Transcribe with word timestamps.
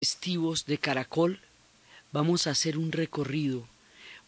festivos 0.00 0.66
de 0.66 0.76
Caracol 0.76 1.40
vamos 2.12 2.46
a 2.46 2.50
hacer 2.50 2.76
un 2.76 2.92
recorrido 2.92 3.66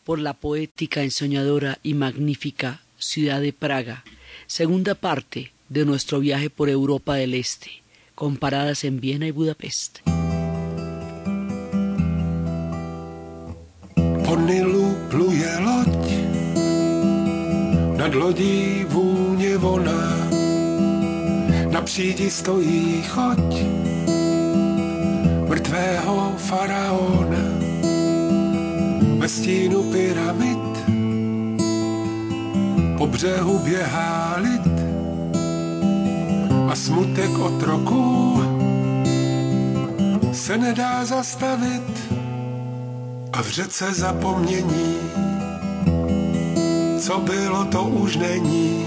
por 0.03 0.19
la 0.19 0.33
poética, 0.33 1.03
ensoñadora 1.03 1.79
y 1.83 1.93
magnífica 1.93 2.81
ciudad 2.99 3.43
de 3.43 3.53
Praga, 3.53 4.03
segunda 4.47 4.95
parte 4.95 5.53
de 5.69 5.85
nuestro 5.85 6.21
viaje 6.21 6.49
por 6.49 6.71
Europa 6.71 7.17
del 7.17 7.35
Este, 7.35 7.83
con 8.15 8.39
paradas 8.39 8.85
en 8.85 9.01
Viena 9.01 9.27
y 9.27 9.31
Budapest. 9.31 10.01
Nilu 14.49 14.97
pluje 15.11 15.61
loď, 15.61 16.07
nad 17.99 18.15
lodí 18.15 18.85
vůně 18.89 19.57
voná, 19.57 20.31
na 21.71 21.83
přídi 21.83 22.31
stojí 22.31 23.03
mrtvého 25.49 26.33
faraona 26.37 27.45
ve 29.19 29.29
stínu 29.29 29.83
pyramid 29.93 30.69
po 32.99 33.07
břehu 33.07 33.59
běhá 33.59 34.37
lid 34.37 34.69
a 36.71 36.75
smutek 36.77 37.39
otroků 37.39 38.43
se 40.33 40.59
nedá 40.59 41.05
zastavit 41.05 42.15
a 43.33 43.43
v 43.43 43.49
řece 43.49 43.95
zapomnění, 43.95 44.97
co 47.01 47.19
bylo, 47.19 47.65
to 47.65 47.83
už 47.83 48.17
není. 48.17 48.87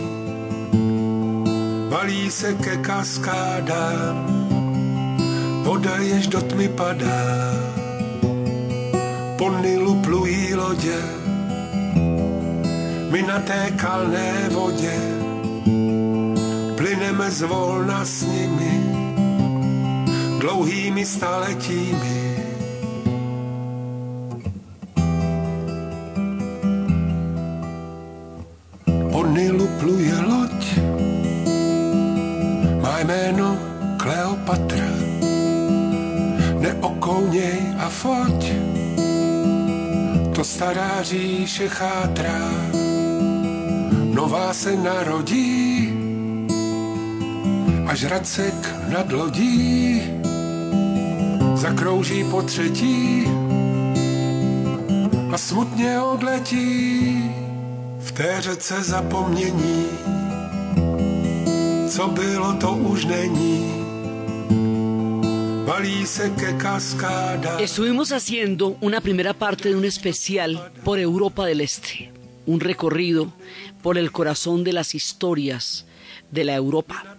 Valí 1.89 2.31
se 2.31 2.53
ke 2.53 2.77
kaskádám, 2.77 4.40
voda 5.71 5.95
jež 6.03 6.27
do 6.27 6.41
tmy 6.41 6.67
padá. 6.67 7.23
Po 9.37 9.49
Nilu 9.49 9.95
plují 9.95 10.55
lodě, 10.55 10.99
my 13.11 13.21
na 13.21 13.39
té 13.39 13.71
kalné 13.75 14.49
vodě 14.49 14.93
plyneme 16.75 17.31
zvolna 17.31 18.05
s 18.05 18.21
nimi, 18.21 18.75
dlouhými 20.39 21.05
staletími. 21.05 22.20
Foť, 38.01 38.41
to 40.33 40.43
stará 40.43 41.03
říše 41.03 41.69
chátrá. 41.69 42.49
Nová 44.13 44.53
se 44.53 44.75
narodí, 44.75 45.93
až 47.87 48.03
Racek 48.03 48.57
nad 48.89 49.11
lodí 49.11 50.01
zakrouží 51.55 52.23
po 52.23 52.41
třetí 52.41 53.27
a 55.33 55.37
smutně 55.37 56.01
odletí 56.01 56.65
v 57.99 58.11
té 58.11 58.41
řece 58.41 58.83
zapomnění. 58.83 59.85
Co 61.89 62.07
bylo, 62.07 62.53
to 62.53 62.71
už 62.73 63.05
není. 63.05 63.80
Estuvimos 67.59 68.11
haciendo 68.11 68.77
una 68.81 68.99
primera 68.99 69.33
parte 69.33 69.69
de 69.69 69.75
un 69.75 69.85
especial 69.85 70.73
por 70.83 70.99
Europa 70.99 71.45
del 71.45 71.61
Este, 71.61 72.11
un 72.45 72.59
recorrido 72.59 73.31
por 73.81 73.97
el 73.97 74.11
corazón 74.11 74.65
de 74.65 74.73
las 74.73 74.95
historias 74.95 75.85
de 76.29 76.43
la 76.43 76.55
Europa. 76.55 77.17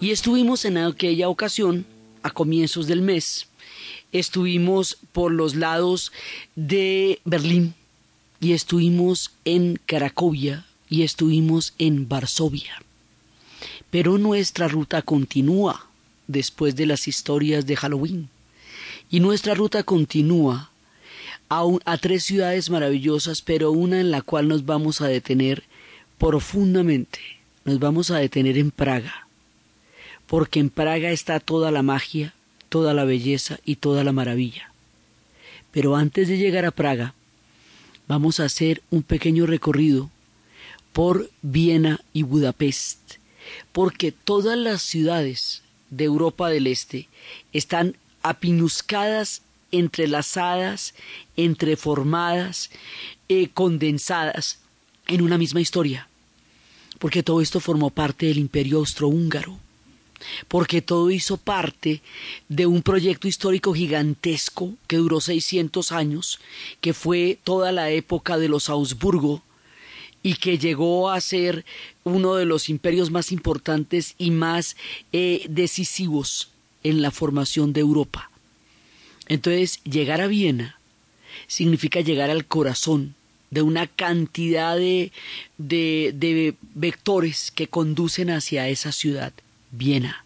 Y 0.00 0.10
estuvimos 0.10 0.64
en 0.64 0.78
aquella 0.78 1.28
ocasión, 1.28 1.84
a 2.22 2.30
comienzos 2.30 2.86
del 2.86 3.02
mes, 3.02 3.48
estuvimos 4.12 4.98
por 5.12 5.32
los 5.32 5.56
lados 5.56 6.12
de 6.54 7.20
Berlín 7.24 7.74
y 8.40 8.52
estuvimos 8.52 9.32
en 9.44 9.80
Cracovia 9.86 10.64
y 10.88 11.02
estuvimos 11.02 11.74
en 11.78 12.08
Varsovia. 12.08 12.82
Pero 13.90 14.16
nuestra 14.16 14.68
ruta 14.68 15.02
continúa 15.02 15.89
después 16.32 16.76
de 16.76 16.86
las 16.86 17.08
historias 17.08 17.66
de 17.66 17.76
Halloween. 17.76 18.28
Y 19.10 19.20
nuestra 19.20 19.54
ruta 19.54 19.82
continúa 19.82 20.70
a, 21.48 21.64
a 21.84 21.98
tres 21.98 22.24
ciudades 22.24 22.70
maravillosas, 22.70 23.42
pero 23.42 23.72
una 23.72 24.00
en 24.00 24.10
la 24.10 24.22
cual 24.22 24.48
nos 24.48 24.64
vamos 24.64 25.00
a 25.00 25.08
detener 25.08 25.64
profundamente. 26.18 27.20
Nos 27.64 27.78
vamos 27.78 28.10
a 28.10 28.18
detener 28.18 28.56
en 28.56 28.70
Praga, 28.70 29.26
porque 30.26 30.60
en 30.60 30.70
Praga 30.70 31.10
está 31.10 31.40
toda 31.40 31.70
la 31.70 31.82
magia, 31.82 32.34
toda 32.68 32.94
la 32.94 33.04
belleza 33.04 33.58
y 33.64 33.76
toda 33.76 34.04
la 34.04 34.12
maravilla. 34.12 34.72
Pero 35.72 35.96
antes 35.96 36.28
de 36.28 36.38
llegar 36.38 36.64
a 36.64 36.70
Praga, 36.70 37.14
vamos 38.08 38.40
a 38.40 38.44
hacer 38.44 38.82
un 38.90 39.02
pequeño 39.02 39.46
recorrido 39.46 40.10
por 40.92 41.30
Viena 41.42 42.00
y 42.12 42.22
Budapest, 42.22 43.14
porque 43.72 44.12
todas 44.12 44.58
las 44.58 44.82
ciudades 44.82 45.62
de 45.90 46.04
Europa 46.04 46.48
del 46.48 46.66
Este. 46.66 47.08
Están 47.52 47.96
apinuscadas, 48.22 49.42
entrelazadas, 49.72 50.94
entreformadas, 51.36 52.70
eh, 53.28 53.48
condensadas 53.48 54.58
en 55.06 55.22
una 55.22 55.38
misma 55.38 55.60
historia, 55.60 56.08
porque 56.98 57.22
todo 57.22 57.40
esto 57.40 57.60
formó 57.60 57.90
parte 57.90 58.26
del 58.26 58.38
imperio 58.38 58.78
austrohúngaro. 58.78 59.58
Porque 60.48 60.82
todo 60.82 61.10
hizo 61.10 61.38
parte 61.38 62.02
de 62.50 62.66
un 62.66 62.82
proyecto 62.82 63.26
histórico 63.26 63.72
gigantesco 63.72 64.74
que 64.86 64.98
duró 64.98 65.18
600 65.18 65.92
años, 65.92 66.40
que 66.82 66.92
fue 66.92 67.38
toda 67.42 67.72
la 67.72 67.88
época 67.88 68.36
de 68.36 68.50
los 68.50 68.68
Augsburgo 68.68 69.42
y 70.22 70.34
que 70.34 70.58
llegó 70.58 71.10
a 71.10 71.20
ser 71.20 71.64
uno 72.04 72.34
de 72.34 72.44
los 72.44 72.68
imperios 72.68 73.10
más 73.10 73.32
importantes 73.32 74.14
y 74.18 74.30
más 74.30 74.76
eh, 75.12 75.46
decisivos 75.48 76.50
en 76.82 77.02
la 77.02 77.10
formación 77.10 77.72
de 77.72 77.80
Europa. 77.80 78.30
Entonces, 79.28 79.80
llegar 79.84 80.20
a 80.20 80.26
Viena 80.26 80.78
significa 81.46 82.00
llegar 82.00 82.30
al 82.30 82.46
corazón 82.46 83.14
de 83.50 83.62
una 83.62 83.86
cantidad 83.86 84.76
de, 84.76 85.12
de, 85.58 86.12
de 86.14 86.54
vectores 86.74 87.50
que 87.50 87.68
conducen 87.68 88.30
hacia 88.30 88.68
esa 88.68 88.92
ciudad. 88.92 89.32
Viena. 89.70 90.24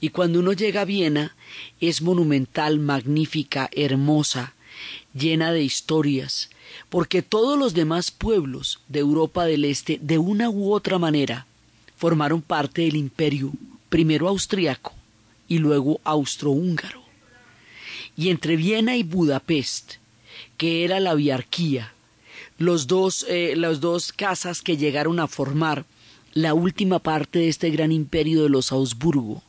Y 0.00 0.10
cuando 0.10 0.40
uno 0.40 0.52
llega 0.52 0.82
a 0.82 0.84
Viena 0.84 1.36
es 1.80 2.02
monumental, 2.02 2.78
magnífica, 2.80 3.70
hermosa, 3.72 4.54
llena 5.14 5.52
de 5.52 5.62
historias, 5.62 6.50
porque 6.88 7.22
todos 7.22 7.58
los 7.58 7.74
demás 7.74 8.10
pueblos 8.10 8.80
de 8.88 9.00
Europa 9.00 9.44
del 9.44 9.64
Este, 9.64 9.98
de 10.00 10.18
una 10.18 10.50
u 10.50 10.72
otra 10.72 10.98
manera, 10.98 11.46
formaron 11.96 12.42
parte 12.42 12.82
del 12.82 12.96
imperio, 12.96 13.52
primero 13.88 14.28
austriaco 14.28 14.92
y 15.48 15.58
luego 15.58 16.00
austrohúngaro. 16.04 17.02
Y 18.16 18.30
entre 18.30 18.56
Viena 18.56 18.96
y 18.96 19.02
Budapest, 19.02 19.94
que 20.56 20.84
era 20.84 21.00
la 21.00 21.14
biarquía, 21.14 21.92
los 22.58 22.86
dos, 22.86 23.26
eh, 23.28 23.54
las 23.56 23.80
dos 23.80 24.12
casas 24.12 24.62
que 24.62 24.76
llegaron 24.76 25.20
a 25.20 25.26
formar 25.26 25.84
la 26.32 26.54
última 26.54 26.98
parte 26.98 27.40
de 27.40 27.48
este 27.48 27.70
gran 27.70 27.92
imperio 27.92 28.42
de 28.42 28.48
los 28.48 28.72
Augsburgo, 28.72 29.42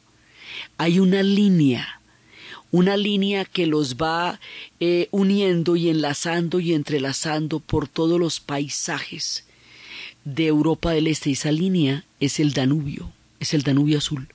hay 0.78 1.00
una 1.00 1.24
línea, 1.24 2.02
una 2.74 2.98
línea 2.98 3.46
que 3.46 3.68
los 3.68 3.98
va 3.98 4.40
eh, 4.80 5.08
uniendo 5.12 5.76
y 5.76 5.90
enlazando 5.90 6.60
y 6.60 6.74
entrelazando 6.74 7.60
por 7.60 7.88
todos 7.88 8.20
los 8.20 8.40
paisajes 8.40 9.46
de 10.26 10.48
Europa 10.48 10.92
del 10.92 11.06
Este. 11.06 11.30
Esa 11.30 11.52
línea 11.52 12.04
es 12.20 12.40
el 12.40 12.54
Danubio, 12.54 13.12
es 13.40 13.54
el 13.54 13.62
Danubio 13.62 14.00
azul. 14.00 14.28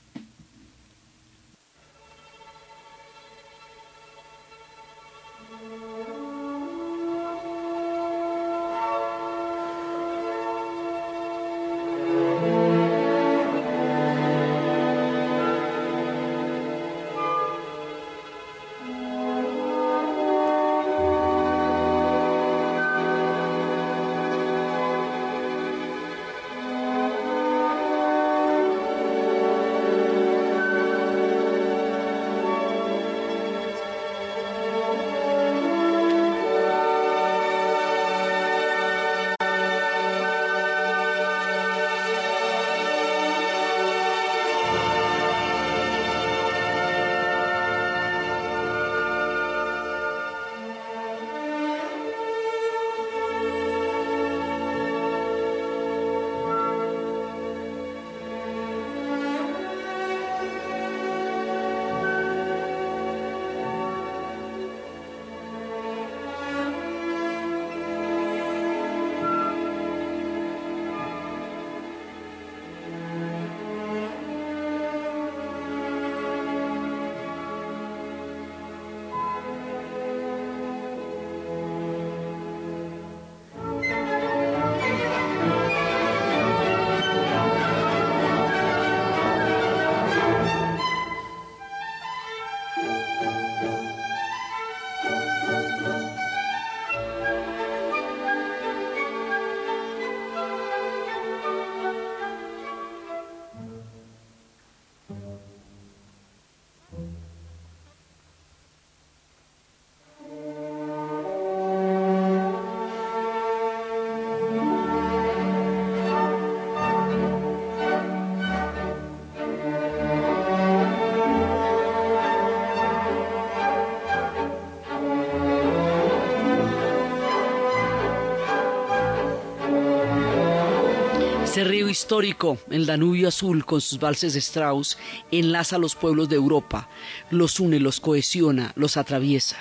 Histórico, 131.89 132.59
el 132.71 132.87
Danubio 132.87 133.29
Azul, 133.29 133.65
con 133.65 133.81
sus 133.81 133.99
valses 133.99 134.35
de 134.35 134.39
Strauss, 134.41 134.99
enlaza 135.31 135.77
a 135.77 135.79
los 135.79 135.95
pueblos 135.95 136.29
de 136.29 136.37
Europa, 136.37 136.89
los 137.31 137.61
une, 137.61 137.81
los 137.81 138.01
cohesiona, 138.01 138.73
los 138.77 138.97
atraviesa. 138.97 139.57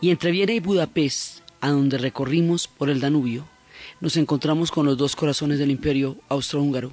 Y 0.00 0.10
entre 0.10 0.30
Viena 0.30 0.52
y 0.52 0.60
Budapest, 0.60 1.40
a 1.60 1.70
donde 1.70 1.98
recorrimos 1.98 2.68
por 2.68 2.90
el 2.90 3.00
Danubio, 3.00 3.46
nos 4.00 4.16
encontramos 4.16 4.70
con 4.70 4.86
los 4.86 4.96
dos 4.96 5.16
corazones 5.16 5.58
del 5.58 5.70
imperio 5.70 6.16
austrohúngaro. 6.28 6.92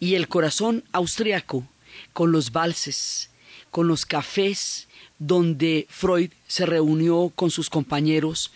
Y 0.00 0.14
el 0.14 0.28
corazón 0.28 0.84
austriaco, 0.92 1.66
con 2.12 2.32
los 2.32 2.52
valses, 2.52 3.30
con 3.70 3.88
los 3.88 4.06
cafés 4.06 4.87
donde 5.18 5.86
Freud 5.88 6.30
se 6.46 6.64
reunió 6.64 7.32
con 7.34 7.50
sus 7.50 7.70
compañeros 7.70 8.52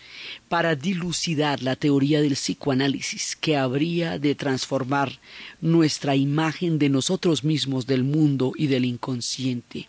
para 0.47 0.75
dilucidar 0.75 1.61
la 1.61 1.75
teoría 1.75 2.21
del 2.21 2.33
psicoanálisis 2.33 3.35
que 3.35 3.57
habría 3.57 4.17
de 4.17 4.33
transformar 4.35 5.19
nuestra 5.59 6.15
imagen 6.15 6.79
de 6.79 6.89
nosotros 6.89 7.43
mismos, 7.43 7.85
del 7.85 8.03
mundo 8.03 8.53
y 8.55 8.67
del 8.67 8.85
inconsciente. 8.85 9.87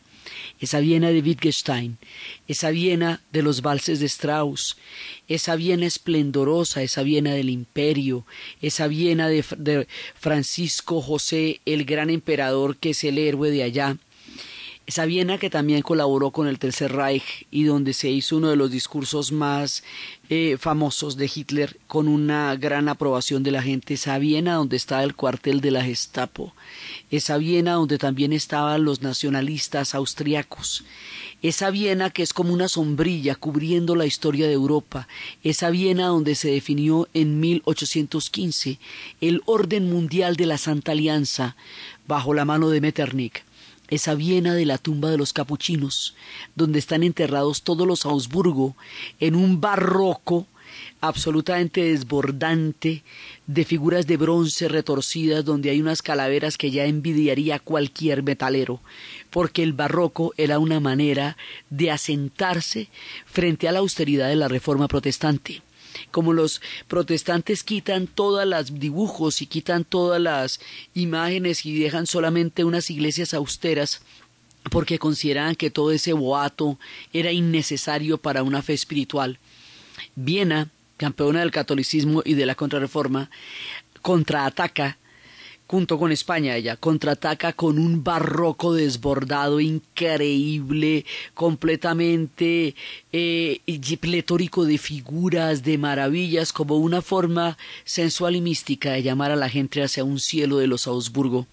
Esa 0.59 0.81
Viena 0.81 1.11
de 1.11 1.21
Wittgenstein, 1.21 1.99
esa 2.49 2.71
Viena 2.71 3.21
de 3.31 3.43
los 3.43 3.61
valses 3.61 4.01
de 4.01 4.07
Strauss, 4.07 4.77
esa 5.29 5.55
Viena 5.55 5.87
esplendorosa, 5.87 6.83
esa 6.83 7.03
Viena 7.03 7.33
del 7.35 7.51
imperio, 7.51 8.25
esa 8.63 8.89
Viena 8.89 9.29
de, 9.29 9.45
de 9.59 9.87
Francisco 10.19 11.03
José, 11.03 11.61
el 11.67 11.85
gran 11.85 12.11
emperador 12.11 12.77
que 12.77 12.91
es 12.91 13.05
el 13.05 13.19
héroe 13.19 13.51
de 13.51 13.63
allá, 13.63 13.99
esa 14.87 15.07
Viena 15.07 15.39
que 15.39 15.49
también 15.49 15.81
colaboró 15.81 16.31
con 16.31 16.47
el 16.47 16.59
Tercer 16.59 16.93
Reich 16.93 17.47
y 17.51 17.65
donde 17.65 17.95
se 17.95 18.11
hizo 18.11 18.37
uno 18.37 18.51
de 18.51 18.57
los 18.57 18.71
discursos 18.71 19.33
más 19.33 19.83
eh, 20.29 20.57
famosos 20.59 21.17
de 21.17 21.31
Hitler 21.35 21.79
con 21.87 22.07
una 22.07 22.55
gran 22.57 22.91
aprobación 22.91 23.43
de 23.43 23.51
la 23.51 23.63
gente, 23.63 23.95
esa 23.95 24.19
Viena 24.19 24.55
donde 24.55 24.77
estaba 24.77 25.03
el 25.03 25.15
cuartel 25.15 25.63
de 25.63 25.71
la 25.71 25.83
Gestapo, 25.83 26.55
esa 27.11 27.39
Viena 27.39 27.73
donde 27.73 27.97
también 27.97 28.35
estaban 28.35 28.85
los 28.85 29.01
nacionalistas 29.01 29.95
austriacos, 29.95 30.85
esa 31.41 31.71
Viena 31.71 32.11
que 32.11 32.23
es 32.23 32.35
como 32.35 32.53
una 32.53 32.69
sombrilla 32.69 33.37
cubriendo 33.37 33.97
la 33.97 34.05
historia 34.05 34.47
de 34.47 34.53
Europa, 34.53 35.09
esa 35.43 35.71
Viena 35.71 36.09
donde 36.09 36.35
se 36.35 36.51
definió 36.51 37.09
en 37.15 37.41
1815 37.41 38.79
el 39.23 39.41
orden 39.47 39.91
mundial 39.91 40.37
de 40.37 40.45
la 40.45 40.59
Santa 40.59 40.93
Alianza 40.93 41.57
bajo 42.07 42.35
la 42.35 42.45
mano 42.45 42.69
de 42.69 42.83
Metternich 42.83 43.45
esa 43.95 44.15
Viena 44.15 44.55
de 44.55 44.67
la 44.67 44.79
tumba 44.79 45.11
de 45.11 45.19
los 45.19 45.33
capuchinos, 45.33 46.15
donde 46.55 46.79
están 46.79 47.03
enterrados 47.03 47.63
todos 47.63 47.87
los 47.87 48.05
Augsburgo 48.07 48.77
en 49.21 49.35
un 49.35 49.61
barroco 49.61 50.47
absolutamente 51.01 51.83
desbordante 51.85 53.03
de 53.47 53.65
figuras 53.65 54.07
de 54.07 54.17
bronce 54.17 54.69
retorcidas 54.69 55.45
donde 55.45 55.71
hay 55.71 55.81
unas 55.81 56.03
calaveras 56.03 56.57
que 56.57 56.71
ya 56.71 56.87
envidiaría 56.87 57.59
cualquier 57.59 58.23
metalero, 58.23 58.81
porque 59.31 59.63
el 59.63 59.73
barroco 59.73 60.33
era 60.37 60.59
una 60.59 60.81
manera 60.81 61.37
de 61.71 61.91
asentarse 61.91 62.89
frente 63.27 63.69
a 63.69 63.73
la 63.73 63.81
austeridad 63.81 64.29
de 64.29 64.37
la 64.37 64.49
reforma 64.49 64.89
protestante 64.89 65.64
como 66.11 66.33
los 66.33 66.61
protestantes 66.89 67.63
quitan 67.63 68.07
todos 68.07 68.47
los 68.47 68.79
dibujos 68.79 69.43
y 69.43 69.47
quitan 69.47 69.85
todas 69.85 70.21
las 70.21 70.61
imágenes 70.95 71.65
y 71.67 71.79
dejan 71.79 72.07
solamente 72.07 72.65
unas 72.65 72.91
iglesias 72.91 73.35
austeras, 73.35 74.03
porque 74.71 74.99
consideraban 74.99 75.55
que 75.55 75.71
todo 75.71 75.91
ese 75.91 76.13
boato 76.13 76.79
era 77.13 77.33
innecesario 77.33 78.19
para 78.19 78.43
una 78.43 78.63
fe 78.63 78.73
espiritual. 78.73 79.39
Viena, 80.15 80.71
campeona 80.97 81.41
del 81.41 81.51
catolicismo 81.51 82.23
y 82.25 82.35
de 82.35 82.47
la 82.47 82.55
contrarreforma, 82.55 83.31
contraataca 84.03 84.99
junto 85.67 85.99
con 85.99 86.13
España 86.13 86.57
ella 86.57 86.77
contraataca 86.77 87.53
con 87.53 87.79
un 87.79 88.05
barroco 88.05 88.75
desbordado 88.75 89.61
increíble, 89.61 91.05
completamente 91.35 92.75
eh, 93.13 93.61
pletórico 94.01 94.65
de 94.65 94.79
figuras, 94.79 95.63
de 95.63 95.79
maravillas, 95.79 96.53
como 96.53 96.77
una 96.77 97.03
forma 97.03 97.57
sensual 97.85 98.37
y 98.37 98.41
mística 98.41 98.93
de 98.93 99.03
llamar 99.03 99.31
a 99.31 99.37
la 99.37 99.49
gente 99.49 99.83
hacia 99.83 100.05
un 100.05 100.21
cielo 100.21 100.59
de 100.59 100.67
los 100.67 100.87
Augsburgo 100.87 101.47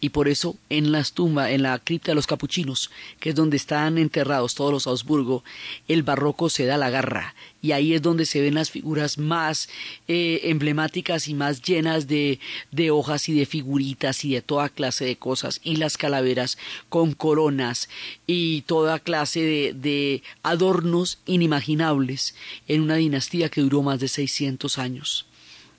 y 0.00 0.10
por 0.10 0.28
eso 0.28 0.56
en 0.68 0.92
las 0.92 1.12
tumbas, 1.12 1.50
en 1.50 1.62
la 1.62 1.78
cripta 1.78 2.10
de 2.10 2.16
los 2.16 2.26
capuchinos, 2.26 2.90
que 3.18 3.30
es 3.30 3.34
donde 3.34 3.56
están 3.56 3.98
enterrados 3.98 4.54
todos 4.54 4.72
los 4.72 4.86
Augsburgo, 4.86 5.42
el 5.88 6.02
barroco 6.02 6.50
se 6.50 6.66
da 6.66 6.76
la 6.76 6.90
garra 6.90 7.34
y 7.62 7.72
ahí 7.72 7.94
es 7.94 8.02
donde 8.02 8.26
se 8.26 8.40
ven 8.40 8.54
las 8.54 8.70
figuras 8.70 9.18
más 9.18 9.68
eh, 10.06 10.40
emblemáticas 10.44 11.28
y 11.28 11.34
más 11.34 11.62
llenas 11.62 12.06
de, 12.06 12.38
de 12.70 12.90
hojas 12.90 13.28
y 13.28 13.34
de 13.38 13.46
figuritas 13.46 14.24
y 14.24 14.34
de 14.34 14.42
toda 14.42 14.68
clase 14.68 15.04
de 15.04 15.16
cosas 15.16 15.60
y 15.64 15.76
las 15.76 15.96
calaveras 15.96 16.58
con 16.88 17.12
coronas 17.12 17.88
y 18.26 18.62
toda 18.62 18.98
clase 18.98 19.40
de, 19.40 19.72
de 19.74 20.22
adornos 20.42 21.18
inimaginables 21.26 22.34
en 22.68 22.82
una 22.82 22.96
dinastía 22.96 23.48
que 23.48 23.62
duró 23.62 23.82
más 23.82 23.98
de 24.00 24.08
600 24.08 24.78
años. 24.78 25.26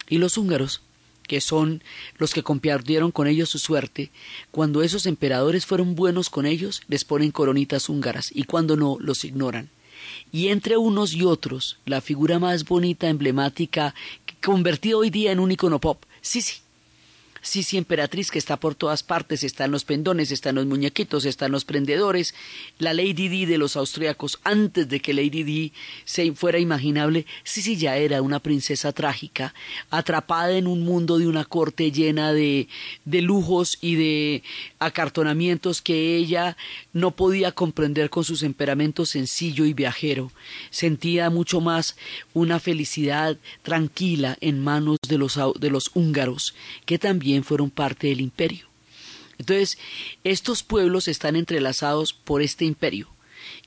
Y 0.09 0.17
los 0.17 0.37
húngaros 0.37 0.81
que 1.27 1.41
son 1.41 1.83
los 2.17 2.33
que 2.33 2.43
compartieron 2.43 3.11
con 3.11 3.27
ellos 3.27 3.49
su 3.49 3.59
suerte, 3.59 4.11
cuando 4.51 4.81
esos 4.81 5.05
emperadores 5.05 5.65
fueron 5.65 5.95
buenos 5.95 6.29
con 6.29 6.45
ellos, 6.45 6.81
les 6.87 7.03
ponen 7.03 7.31
coronitas 7.31 7.89
húngaras, 7.89 8.31
y 8.33 8.43
cuando 8.43 8.75
no, 8.75 8.97
los 8.99 9.23
ignoran. 9.23 9.69
Y 10.31 10.47
entre 10.47 10.77
unos 10.77 11.13
y 11.13 11.23
otros, 11.23 11.77
la 11.85 12.01
figura 12.01 12.39
más 12.39 12.65
bonita, 12.65 13.09
emblemática, 13.09 13.93
convertida 14.43 14.97
hoy 14.97 15.09
día 15.09 15.31
en 15.31 15.39
un 15.39 15.51
icono 15.51 15.79
pop, 15.79 16.03
sí, 16.21 16.41
sí, 16.41 16.61
sí, 17.47 17.77
emperatriz 17.77 18.31
que 18.31 18.39
está 18.39 18.57
por 18.57 18.75
todas 18.75 19.03
partes, 19.03 19.43
están 19.43 19.71
los 19.71 19.85
pendones, 19.85 20.31
están 20.31 20.55
los 20.55 20.65
muñequitos, 20.65 21.25
están 21.25 21.51
los 21.51 21.65
prendedores, 21.65 22.35
la 22.79 22.93
Lady 22.93 23.27
Di 23.29 23.45
de 23.45 23.57
los 23.57 23.75
austríacos, 23.75 24.39
antes 24.43 24.89
de 24.89 24.99
que 24.99 25.13
Lady 25.13 25.43
Di 25.43 25.73
se 26.05 26.31
fuera 26.33 26.59
imaginable, 26.59 27.25
sí, 27.43 27.77
ya 27.77 27.97
era 27.97 28.21
una 28.21 28.39
princesa 28.39 28.91
trágica, 28.91 29.53
atrapada 29.89 30.57
en 30.57 30.67
un 30.67 30.83
mundo 30.83 31.17
de 31.17 31.27
una 31.27 31.45
corte 31.45 31.91
llena 31.91 32.33
de, 32.33 32.67
de 33.05 33.21
lujos 33.21 33.77
y 33.81 33.95
de 33.95 34.43
acartonamientos 34.79 35.81
que 35.81 36.15
ella 36.15 36.57
no 36.93 37.11
podía 37.11 37.51
comprender 37.51 38.09
con 38.09 38.23
su 38.23 38.37
temperamento 38.37 39.05
sencillo 39.05 39.65
y 39.65 39.73
viajero, 39.73 40.31
sentía 40.69 41.29
mucho 41.29 41.61
más 41.61 41.95
una 42.33 42.59
felicidad 42.59 43.37
tranquila 43.63 44.37
en 44.41 44.63
manos 44.63 44.97
de 45.07 45.17
los, 45.17 45.39
de 45.59 45.69
los 45.69 45.91
húngaros, 45.93 46.55
que 46.85 46.99
también 46.99 47.36
fueron 47.43 47.69
parte 47.69 48.07
del 48.07 48.21
imperio. 48.21 48.67
Entonces, 49.37 49.77
estos 50.23 50.63
pueblos 50.63 51.07
están 51.07 51.35
entrelazados 51.35 52.13
por 52.13 52.41
este 52.41 52.65
imperio 52.65 53.16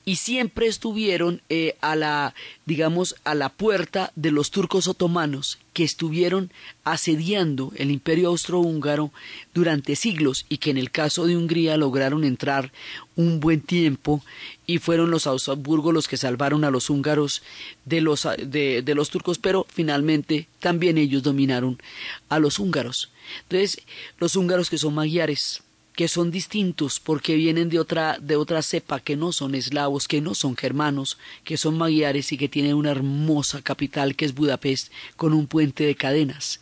y 0.05 0.15
siempre 0.15 0.67
estuvieron 0.67 1.41
eh, 1.49 1.75
a 1.81 1.95
la, 1.95 2.33
digamos, 2.65 3.15
a 3.23 3.35
la 3.35 3.49
puerta 3.49 4.11
de 4.15 4.31
los 4.31 4.51
turcos 4.51 4.87
otomanos 4.87 5.59
que 5.73 5.83
estuvieron 5.83 6.51
asediando 6.83 7.71
el 7.75 7.91
imperio 7.91 8.29
austrohúngaro 8.29 9.11
durante 9.53 9.95
siglos 9.95 10.45
y 10.49 10.57
que 10.57 10.71
en 10.71 10.77
el 10.77 10.91
caso 10.91 11.25
de 11.25 11.37
Hungría 11.37 11.77
lograron 11.77 12.23
entrar 12.23 12.71
un 13.15 13.39
buen 13.39 13.61
tiempo 13.61 14.23
y 14.65 14.79
fueron 14.79 15.11
los 15.11 15.27
Habsburgo 15.27 15.91
los 15.91 16.07
que 16.07 16.17
salvaron 16.17 16.63
a 16.63 16.71
los 16.71 16.89
húngaros 16.89 17.43
de 17.85 18.01
los, 18.01 18.27
de, 18.37 18.81
de 18.81 18.95
los 18.95 19.09
turcos, 19.09 19.37
pero 19.37 19.65
finalmente 19.69 20.47
también 20.59 20.97
ellos 20.97 21.23
dominaron 21.23 21.81
a 22.29 22.39
los 22.39 22.59
húngaros. 22.59 23.11
Entonces, 23.43 23.81
los 24.17 24.35
húngaros 24.35 24.69
que 24.69 24.77
son 24.77 24.95
magiares, 24.95 25.63
que 25.95 26.07
son 26.07 26.31
distintos 26.31 26.99
porque 26.99 27.35
vienen 27.35 27.69
de 27.69 27.79
otra, 27.79 28.17
de 28.19 28.35
otra 28.35 28.61
cepa, 28.61 28.99
que 28.99 29.17
no 29.17 29.31
son 29.31 29.55
eslavos, 29.55 30.07
que 30.07 30.21
no 30.21 30.35
son 30.35 30.55
germanos, 30.55 31.17
que 31.43 31.57
son 31.57 31.77
magiares 31.77 32.31
y 32.31 32.37
que 32.37 32.47
tienen 32.47 32.75
una 32.75 32.91
hermosa 32.91 33.61
capital 33.61 34.15
que 34.15 34.25
es 34.25 34.33
Budapest, 34.33 34.91
con 35.17 35.33
un 35.33 35.47
puente 35.47 35.85
de 35.85 35.95
cadenas. 35.95 36.61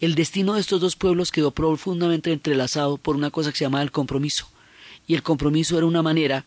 El 0.00 0.14
destino 0.14 0.54
de 0.54 0.60
estos 0.60 0.80
dos 0.80 0.96
pueblos 0.96 1.30
quedó 1.30 1.52
profundamente 1.52 2.32
entrelazado 2.32 2.96
por 2.96 3.16
una 3.16 3.30
cosa 3.30 3.52
que 3.52 3.58
se 3.58 3.64
llama 3.64 3.82
el 3.82 3.92
compromiso. 3.92 4.48
Y 5.06 5.14
el 5.14 5.22
compromiso 5.22 5.76
era 5.76 5.86
una 5.86 6.02
manera 6.02 6.44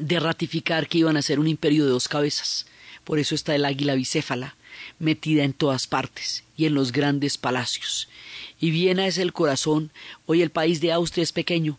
de 0.00 0.20
ratificar 0.20 0.86
que 0.86 0.98
iban 0.98 1.16
a 1.16 1.22
ser 1.22 1.40
un 1.40 1.48
imperio 1.48 1.84
de 1.84 1.90
dos 1.90 2.08
cabezas. 2.08 2.66
Por 3.04 3.18
eso 3.18 3.34
está 3.34 3.54
el 3.54 3.64
águila 3.64 3.94
bicéfala, 3.94 4.54
metida 4.98 5.44
en 5.44 5.52
todas 5.52 5.86
partes 5.86 6.44
y 6.56 6.66
en 6.66 6.74
los 6.74 6.92
grandes 6.92 7.38
palacios 7.38 8.08
y 8.60 8.70
Viena 8.70 9.06
es 9.06 9.18
el 9.18 9.32
corazón. 9.32 9.90
Hoy 10.26 10.42
el 10.42 10.50
país 10.50 10.80
de 10.80 10.92
Austria 10.92 11.22
es 11.22 11.32
pequeño, 11.32 11.78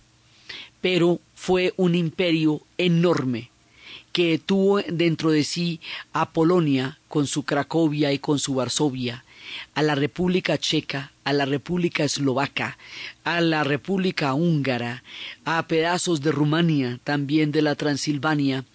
pero 0.81 1.19
fue 1.35 1.73
un 1.77 1.95
imperio 1.95 2.61
enorme 2.77 3.51
que 4.11 4.39
tuvo 4.39 4.81
dentro 4.81 5.31
de 5.31 5.43
sí 5.43 5.79
a 6.11 6.31
Polonia 6.31 6.99
con 7.07 7.27
su 7.27 7.43
Cracovia 7.43 8.11
y 8.11 8.19
con 8.19 8.39
su 8.39 8.55
Varsovia, 8.55 9.23
a 9.73 9.83
la 9.83 9.95
República 9.95 10.57
Checa, 10.57 11.11
a 11.23 11.33
la 11.33 11.45
República 11.45 12.03
Eslovaca, 12.03 12.77
a 13.23 13.39
la 13.41 13.63
República 13.63 14.33
Húngara, 14.33 15.03
a 15.45 15.65
pedazos 15.67 16.21
de 16.21 16.31
Rumania, 16.31 16.99
también 17.03 17.51
de 17.51 17.61
la 17.61 17.75
Transilvania, 17.75 18.65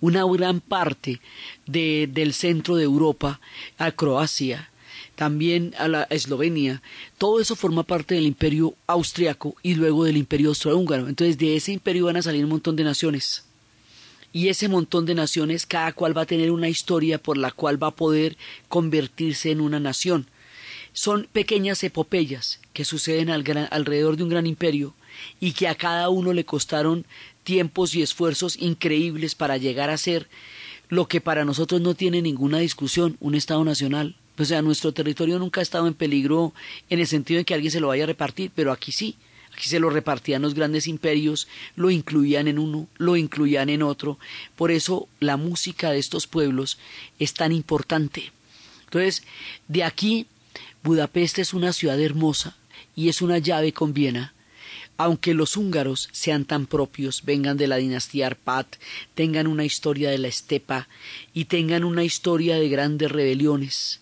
una 0.00 0.24
gran 0.24 0.60
parte 0.60 1.20
de, 1.66 2.08
del 2.12 2.32
centro 2.32 2.76
de 2.76 2.84
Europa, 2.84 3.40
a 3.78 3.90
Croacia, 3.92 4.70
también 5.14 5.74
a 5.78 5.88
la 5.88 6.04
Eslovenia, 6.04 6.82
todo 7.18 7.40
eso 7.40 7.56
forma 7.56 7.82
parte 7.84 8.14
del 8.14 8.26
imperio 8.26 8.74
austriaco 8.86 9.54
y 9.62 9.74
luego 9.74 10.04
del 10.04 10.16
imperio 10.16 10.48
austrohúngaro. 10.48 11.08
Entonces 11.08 11.38
de 11.38 11.56
ese 11.56 11.72
imperio 11.72 12.06
van 12.06 12.16
a 12.16 12.22
salir 12.22 12.44
un 12.44 12.50
montón 12.50 12.76
de 12.76 12.84
naciones. 12.84 13.44
Y 14.32 14.48
ese 14.48 14.68
montón 14.68 15.06
de 15.06 15.14
naciones, 15.14 15.64
cada 15.64 15.92
cual 15.92 16.16
va 16.16 16.22
a 16.22 16.26
tener 16.26 16.50
una 16.50 16.68
historia 16.68 17.18
por 17.18 17.38
la 17.38 17.52
cual 17.52 17.80
va 17.80 17.88
a 17.88 17.96
poder 17.96 18.36
convertirse 18.68 19.52
en 19.52 19.60
una 19.60 19.78
nación. 19.78 20.26
Son 20.92 21.28
pequeñas 21.32 21.82
epopeyas 21.84 22.60
que 22.72 22.84
suceden 22.84 23.30
alrededor 23.30 24.16
de 24.16 24.24
un 24.24 24.28
gran 24.28 24.46
imperio 24.46 24.94
y 25.38 25.52
que 25.52 25.68
a 25.68 25.76
cada 25.76 26.08
uno 26.08 26.32
le 26.32 26.44
costaron 26.44 27.06
tiempos 27.44 27.94
y 27.94 28.02
esfuerzos 28.02 28.56
increíbles 28.60 29.34
para 29.34 29.56
llegar 29.56 29.90
a 29.90 29.98
ser 29.98 30.28
lo 30.88 31.06
que 31.06 31.20
para 31.20 31.44
nosotros 31.44 31.80
no 31.80 31.94
tiene 31.94 32.22
ninguna 32.22 32.58
discusión, 32.58 33.16
un 33.20 33.34
Estado 33.34 33.64
nacional. 33.64 34.16
O 34.36 34.44
sea, 34.44 34.62
nuestro 34.62 34.92
territorio 34.92 35.38
nunca 35.38 35.60
ha 35.60 35.62
estado 35.62 35.86
en 35.86 35.94
peligro 35.94 36.52
en 36.90 36.98
el 36.98 37.06
sentido 37.06 37.38
de 37.38 37.44
que 37.44 37.54
alguien 37.54 37.70
se 37.70 37.80
lo 37.80 37.88
vaya 37.88 38.04
a 38.04 38.08
repartir, 38.08 38.50
pero 38.54 38.72
aquí 38.72 38.90
sí. 38.90 39.16
Aquí 39.52 39.68
se 39.68 39.78
lo 39.78 39.88
repartían 39.88 40.42
los 40.42 40.54
grandes 40.54 40.88
imperios, 40.88 41.46
lo 41.76 41.90
incluían 41.90 42.48
en 42.48 42.58
uno, 42.58 42.88
lo 42.96 43.16
incluían 43.16 43.70
en 43.70 43.84
otro. 43.84 44.18
Por 44.56 44.72
eso 44.72 45.06
la 45.20 45.36
música 45.36 45.92
de 45.92 45.98
estos 45.98 46.26
pueblos 46.26 46.78
es 47.20 47.34
tan 47.34 47.52
importante. 47.52 48.32
Entonces, 48.86 49.22
de 49.68 49.84
aquí, 49.84 50.26
Budapest 50.82 51.38
es 51.38 51.54
una 51.54 51.72
ciudad 51.72 52.00
hermosa 52.00 52.56
y 52.96 53.08
es 53.08 53.22
una 53.22 53.38
llave 53.38 53.72
con 53.72 53.94
Viena 53.94 54.33
aunque 54.96 55.34
los 55.34 55.56
húngaros 55.56 56.08
sean 56.12 56.44
tan 56.44 56.66
propios, 56.66 57.24
vengan 57.24 57.56
de 57.56 57.66
la 57.66 57.76
dinastía 57.76 58.26
Arpad, 58.28 58.66
tengan 59.14 59.46
una 59.46 59.64
historia 59.64 60.10
de 60.10 60.18
la 60.18 60.28
estepa 60.28 60.88
y 61.32 61.46
tengan 61.46 61.84
una 61.84 62.04
historia 62.04 62.56
de 62.56 62.68
grandes 62.68 63.10
rebeliones. 63.10 64.00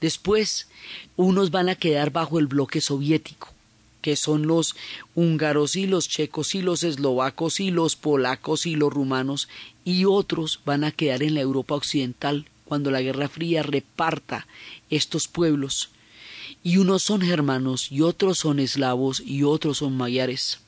Después, 0.00 0.68
unos 1.16 1.50
van 1.50 1.68
a 1.68 1.74
quedar 1.74 2.12
bajo 2.12 2.38
el 2.38 2.46
bloque 2.46 2.80
soviético, 2.80 3.52
que 4.00 4.14
son 4.14 4.46
los 4.46 4.76
húngaros 5.16 5.74
y 5.74 5.86
los 5.86 6.08
checos 6.08 6.54
y 6.54 6.62
los 6.62 6.84
eslovacos 6.84 7.58
y 7.58 7.70
los 7.70 7.96
polacos 7.96 8.66
y 8.66 8.76
los 8.76 8.92
rumanos, 8.92 9.48
y 9.84 10.04
otros 10.04 10.60
van 10.64 10.84
a 10.84 10.92
quedar 10.92 11.24
en 11.24 11.34
la 11.34 11.40
Europa 11.40 11.74
occidental, 11.74 12.46
cuando 12.64 12.90
la 12.90 13.00
Guerra 13.00 13.28
Fría 13.28 13.62
reparta 13.62 14.46
estos 14.90 15.26
pueblos 15.26 15.90
y 16.62 16.78
unos 16.78 17.02
son 17.02 17.20
germanos 17.20 17.90
y 17.90 18.02
otros 18.02 18.38
son 18.38 18.58
eslavos 18.58 19.20
y 19.24 19.42
otros 19.42 19.78
son 19.78 19.96
magiares. 19.96 20.60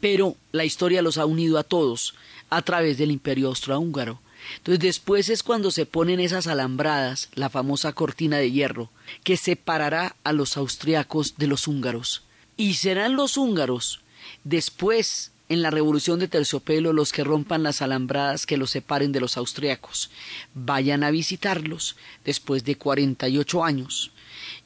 Pero 0.00 0.36
la 0.52 0.64
historia 0.64 1.02
los 1.02 1.18
ha 1.18 1.26
unido 1.26 1.58
a 1.58 1.64
todos 1.64 2.14
a 2.50 2.62
través 2.62 2.98
del 2.98 3.10
imperio 3.10 3.48
austrohúngaro. 3.48 4.20
Entonces 4.56 4.80
después 4.80 5.28
es 5.28 5.42
cuando 5.42 5.70
se 5.70 5.86
ponen 5.86 6.20
esas 6.20 6.46
alambradas, 6.46 7.28
la 7.34 7.48
famosa 7.48 7.92
cortina 7.92 8.38
de 8.38 8.50
hierro, 8.50 8.90
que 9.24 9.36
separará 9.36 10.16
a 10.24 10.32
los 10.32 10.56
austriacos 10.56 11.36
de 11.36 11.46
los 11.46 11.68
húngaros. 11.68 12.24
Y 12.56 12.74
serán 12.74 13.16
los 13.16 13.36
húngaros, 13.36 14.00
después, 14.44 15.30
en 15.48 15.62
la 15.62 15.70
revolución 15.70 16.18
de 16.18 16.28
terciopelo, 16.28 16.92
los 16.92 17.12
que 17.12 17.24
rompan 17.24 17.62
las 17.62 17.82
alambradas 17.82 18.46
que 18.46 18.56
los 18.56 18.70
separen 18.70 19.12
de 19.12 19.20
los 19.20 19.36
austriacos. 19.36 20.10
Vayan 20.54 21.04
a 21.04 21.10
visitarlos 21.10 21.96
después 22.24 22.64
de 22.64 22.76
cuarenta 22.76 23.28
y 23.28 23.38
ocho 23.38 23.64
años 23.64 24.11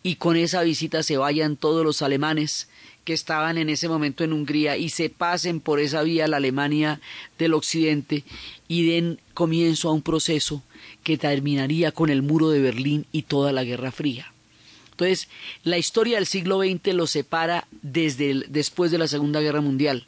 y 0.02 0.16
con 0.16 0.37
esa 0.37 0.62
visita 0.62 1.02
se 1.02 1.16
vayan 1.16 1.57
todos 1.57 1.85
los 1.85 2.02
alemanes 2.02 2.69
que 3.05 3.12
estaban 3.12 3.57
en 3.57 3.71
ese 3.71 3.88
momento 3.88 4.25
en 4.25 4.33
Hungría 4.33 4.76
y 4.76 4.88
se 4.88 5.11
pasen 5.11 5.61
por 5.61 5.78
esa 5.78 6.02
vía 6.02 6.26
la 6.26 6.38
Alemania 6.38 7.00
del 7.38 7.55
Occidente 7.55 8.25
y 8.66 8.87
den 8.87 9.21
comienzo 9.33 9.88
a 9.88 9.93
un 9.93 10.02
proceso 10.02 10.62
que 11.05 11.16
terminaría 11.16 11.93
con 11.93 12.11
el 12.11 12.23
muro 12.23 12.50
de 12.50 12.61
Berlín 12.61 13.07
y 13.12 13.23
toda 13.23 13.52
la 13.52 13.62
Guerra 13.62 13.93
Fría. 13.93 14.33
Entonces, 14.90 15.28
la 15.62 15.78
historia 15.78 16.16
del 16.16 16.26
siglo 16.26 16.61
XX 16.61 16.95
los 16.95 17.11
separa 17.11 17.69
desde 17.83 18.45
después 18.49 18.90
de 18.90 18.99
la 18.99 19.07
Segunda 19.07 19.40
Guerra 19.40 19.61
Mundial. 19.61 20.07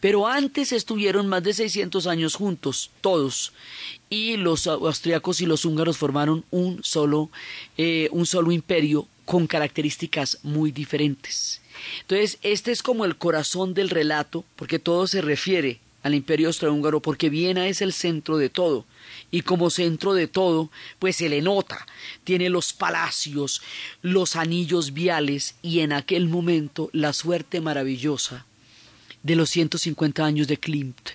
Pero 0.00 0.26
antes 0.26 0.72
estuvieron 0.72 1.28
más 1.28 1.42
de 1.42 1.54
600 1.54 2.06
años 2.06 2.34
juntos, 2.34 2.90
todos, 3.00 3.52
y 4.10 4.36
los 4.36 4.66
austriacos 4.66 5.40
y 5.40 5.46
los 5.46 5.64
húngaros 5.64 5.96
formaron 5.96 6.44
un 6.50 6.82
solo, 6.82 7.30
eh, 7.78 8.08
un 8.12 8.26
solo 8.26 8.52
imperio 8.52 9.06
con 9.24 9.46
características 9.46 10.38
muy 10.42 10.72
diferentes. 10.72 11.60
Entonces, 12.02 12.38
este 12.42 12.72
es 12.72 12.82
como 12.82 13.04
el 13.04 13.16
corazón 13.16 13.74
del 13.74 13.90
relato, 13.90 14.44
porque 14.56 14.78
todo 14.78 15.06
se 15.06 15.22
refiere 15.22 15.80
al 16.02 16.14
imperio 16.14 16.48
austrohúngaro, 16.48 17.00
porque 17.00 17.30
Viena 17.30 17.68
es 17.68 17.80
el 17.80 17.92
centro 17.92 18.36
de 18.36 18.50
todo, 18.50 18.84
y 19.30 19.42
como 19.42 19.70
centro 19.70 20.14
de 20.14 20.26
todo, 20.26 20.70
pues 20.98 21.16
se 21.16 21.28
le 21.28 21.40
nota, 21.42 21.86
tiene 22.24 22.48
los 22.48 22.72
palacios, 22.72 23.62
los 24.02 24.36
anillos 24.36 24.92
viales, 24.92 25.54
y 25.62 25.80
en 25.80 25.92
aquel 25.92 26.28
momento 26.28 26.90
la 26.92 27.12
suerte 27.12 27.60
maravillosa 27.60 28.46
de 29.22 29.36
los 29.36 29.50
150 29.50 30.24
años 30.24 30.48
de 30.48 30.56
Klimt, 30.56 31.10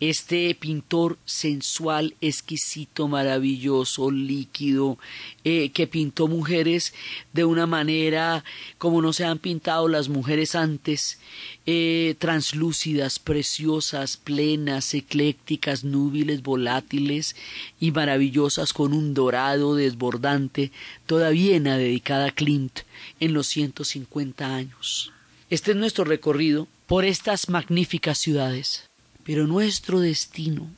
este 0.00 0.54
pintor 0.56 1.18
sensual, 1.24 2.14
exquisito, 2.20 3.06
maravilloso, 3.06 4.10
líquido, 4.10 4.98
eh, 5.44 5.70
que 5.70 5.86
pintó 5.86 6.26
mujeres 6.26 6.92
de 7.32 7.44
una 7.44 7.66
manera 7.66 8.44
como 8.76 9.00
no 9.00 9.12
se 9.12 9.24
han 9.24 9.38
pintado 9.38 9.88
las 9.88 10.08
mujeres 10.08 10.56
antes, 10.56 11.20
eh, 11.64 12.16
translúcidas, 12.18 13.18
preciosas, 13.18 14.16
plenas, 14.16 14.92
eclécticas, 14.94 15.84
núbiles, 15.84 16.42
volátiles 16.42 17.36
y 17.80 17.92
maravillosas 17.92 18.72
con 18.72 18.92
un 18.92 19.14
dorado 19.14 19.76
desbordante, 19.76 20.72
toda 21.06 21.30
Viena 21.30 21.78
dedicada 21.78 22.26
a 22.26 22.32
Klimt 22.32 22.80
en 23.20 23.32
los 23.32 23.46
150 23.46 24.54
años. 24.54 25.12
Este 25.50 25.70
es 25.70 25.76
nuestro 25.76 26.04
recorrido 26.04 26.66
por 26.86 27.04
estas 27.04 27.48
magníficas 27.48 28.18
ciudades. 28.18 28.88
Pero 29.24 29.46
nuestro 29.46 30.00
destino, 30.00 30.68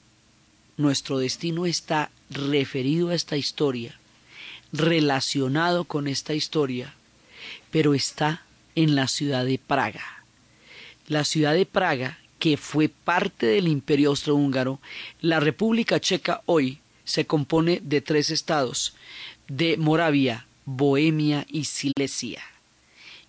nuestro 0.76 1.18
destino 1.18 1.66
está 1.66 2.10
referido 2.30 3.08
a 3.08 3.14
esta 3.14 3.36
historia, 3.36 3.98
relacionado 4.72 5.84
con 5.84 6.06
esta 6.06 6.34
historia, 6.34 6.94
pero 7.70 7.94
está 7.94 8.44
en 8.74 8.94
la 8.94 9.08
ciudad 9.08 9.44
de 9.44 9.58
Praga. 9.58 10.24
La 11.08 11.24
ciudad 11.24 11.54
de 11.54 11.66
Praga, 11.66 12.18
que 12.38 12.56
fue 12.56 12.88
parte 12.88 13.46
del 13.46 13.68
imperio 13.68 14.10
austrohúngaro, 14.10 14.80
la 15.20 15.40
República 15.40 15.98
Checa 15.98 16.42
hoy 16.46 16.78
se 17.04 17.26
compone 17.26 17.80
de 17.82 18.00
tres 18.00 18.30
estados, 18.30 18.94
de 19.48 19.76
Moravia, 19.76 20.46
Bohemia 20.64 21.46
y 21.48 21.64
Silesia. 21.64 22.42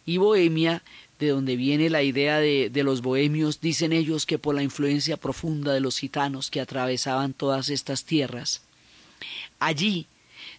Y 0.06 0.18
Bohemia 0.18 0.84
de 1.20 1.30
donde 1.30 1.56
viene 1.56 1.90
la 1.90 2.04
idea 2.04 2.40
de, 2.40 2.70
de, 2.70 2.84
los 2.84 3.02
bohemios, 3.02 3.60
dicen 3.62 3.94
ellos 3.94 4.26
que 4.26 4.38
por 4.38 4.56
la 4.56 4.64
influencia 4.64 5.18
profunda 5.18 5.74
de 5.74 5.80
los 5.80 5.98
gitanos 5.98 6.52
que 6.52 6.62
atravesaban 6.62 7.34
todas 7.34 7.70
estas 7.70 8.04
tierras. 8.04 8.62
Allí 9.60 10.08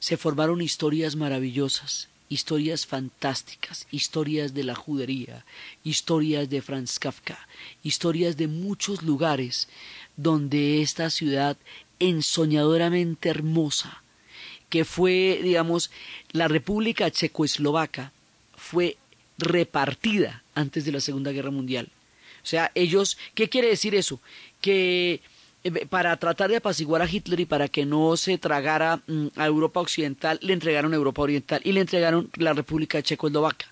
se 0.01 0.17
formaron 0.17 0.61
historias 0.61 1.17
maravillosas, 1.17 2.09
historias 2.29 2.87
fantásticas, 2.87 3.87
historias 3.91 4.55
de 4.55 4.65
la 4.65 4.75
judería, 4.75 5.45
historias 5.85 6.49
de 6.51 6.63
Franz 6.63 6.99
Kafka, 6.99 7.39
historias 7.83 8.37
de 8.37 8.49
muchos 8.49 9.03
lugares 9.03 9.69
donde 10.17 10.83
esta 10.83 11.11
ciudad 11.11 11.57
ensoñadoramente 11.99 13.29
hermosa, 13.29 14.03
que 14.69 14.85
fue, 14.85 15.41
digamos, 15.43 15.91
la 16.33 16.49
República 16.49 17.11
Checoslovaca, 17.11 18.13
fue 18.57 18.99
repartida 19.39 20.43
antes 20.55 20.85
de 20.85 20.93
la 20.93 21.01
Segunda 21.01 21.33
Guerra 21.33 21.51
Mundial. 21.51 21.89
O 22.43 22.47
sea, 22.47 22.71
ellos, 22.75 23.19
¿qué 23.35 23.49
quiere 23.49 23.69
decir 23.69 23.95
eso? 23.95 24.21
Que 24.61 25.21
eh, 25.65 25.87
para 25.87 26.17
tratar 26.17 26.51
de 26.51 26.57
apaciguar 26.57 27.03
a 27.03 27.11
Hitler 27.11 27.41
y 27.41 27.47
para 27.47 27.69
que 27.69 27.85
no 27.85 28.17
se 28.17 28.39
tragara 28.39 29.03
mm, 29.07 29.29
a 29.37 29.47
Europa 29.47 29.81
Occidental, 29.81 30.39
le 30.43 30.53
entregaron 30.53 30.95
Europa 30.95 31.23
Oriental 31.23 31.61
y 31.65 31.73
le 31.73 31.81
entregaron 31.81 32.31
la 32.37 32.53
República 32.53 33.03
Checoslovaca. 33.03 33.67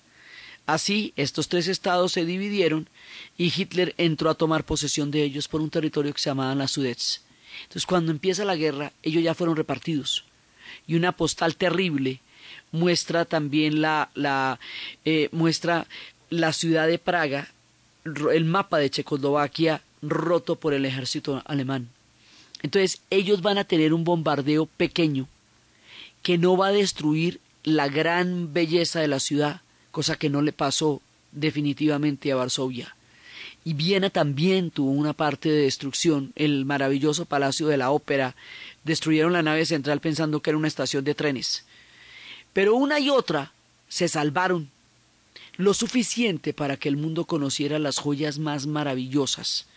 Así, 0.65 1.13
estos 1.15 1.47
tres 1.47 1.69
estados 1.69 2.11
se 2.11 2.25
dividieron 2.25 2.89
y 3.37 3.53
Hitler 3.55 3.95
entró 3.97 4.29
a 4.29 4.35
tomar 4.35 4.65
posesión 4.65 5.11
de 5.11 5.23
ellos 5.23 5.47
por 5.47 5.61
un 5.61 5.69
territorio 5.69 6.13
que 6.13 6.19
se 6.19 6.29
llamaba 6.29 6.55
la 6.55 6.67
Sudets. 6.67 7.23
Entonces, 7.63 7.85
cuando 7.85 8.11
empieza 8.11 8.43
la 8.43 8.57
guerra, 8.57 8.91
ellos 9.01 9.23
ya 9.23 9.33
fueron 9.33 9.55
repartidos. 9.55 10.25
Y 10.85 10.95
una 10.95 11.13
postal 11.13 11.55
terrible 11.55 12.19
muestra 12.77 13.25
también 13.25 13.81
la, 13.81 14.09
la 14.13 14.59
eh, 15.05 15.29
muestra 15.31 15.87
la 16.29 16.53
ciudad 16.53 16.87
de 16.87 16.99
Praga, 16.99 17.49
el 18.05 18.45
mapa 18.45 18.77
de 18.77 18.89
Checoslovaquia 18.89 19.81
roto 20.01 20.55
por 20.55 20.73
el 20.73 20.85
ejército 20.85 21.41
alemán. 21.45 21.89
Entonces 22.63 23.01
ellos 23.09 23.41
van 23.41 23.57
a 23.57 23.65
tener 23.65 23.93
un 23.93 24.03
bombardeo 24.03 24.65
pequeño 24.65 25.27
que 26.23 26.37
no 26.37 26.57
va 26.57 26.67
a 26.67 26.71
destruir 26.71 27.39
la 27.63 27.87
gran 27.87 28.53
belleza 28.53 28.99
de 28.99 29.07
la 29.07 29.19
ciudad, 29.19 29.61
cosa 29.91 30.15
que 30.15 30.29
no 30.29 30.41
le 30.41 30.53
pasó 30.53 31.01
definitivamente 31.31 32.31
a 32.31 32.35
Varsovia. 32.35 32.95
Y 33.63 33.73
Viena 33.73 34.09
también 34.09 34.71
tuvo 34.71 34.91
una 34.91 35.13
parte 35.13 35.49
de 35.49 35.63
destrucción, 35.63 36.31
el 36.35 36.63
maravilloso 36.65 37.25
Palacio 37.25 37.67
de 37.67 37.77
la 37.77 37.91
Ópera, 37.91 38.35
destruyeron 38.85 39.33
la 39.33 39.43
nave 39.43 39.65
central 39.65 39.99
pensando 39.99 40.41
que 40.41 40.51
era 40.51 40.57
una 40.57 40.69
estación 40.69 41.03
de 41.03 41.15
trenes 41.15 41.65
Pero 42.57 42.75
una 42.75 42.99
y 42.99 43.11
otra 43.11 43.51
se 43.87 44.07
salvaron 44.07 44.71
lo 45.57 45.75
suficiente 45.75 46.55
para 46.55 46.75
que 46.75 46.89
el 46.89 46.97
mundo 46.97 47.25
conociera 47.25 47.77
las 47.77 47.99
joyas 47.99 48.39
más 48.39 48.65
maravillosas 48.65 49.67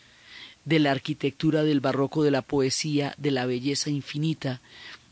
de 0.65 0.79
la 0.79 0.91
arquitectura 0.91 1.63
del 1.63 1.81
barroco, 1.81 2.23
de 2.23 2.31
la 2.31 2.41
poesía, 2.41 3.15
de 3.19 3.33
la 3.33 3.45
belleza 3.45 3.91
infinita 3.91 4.63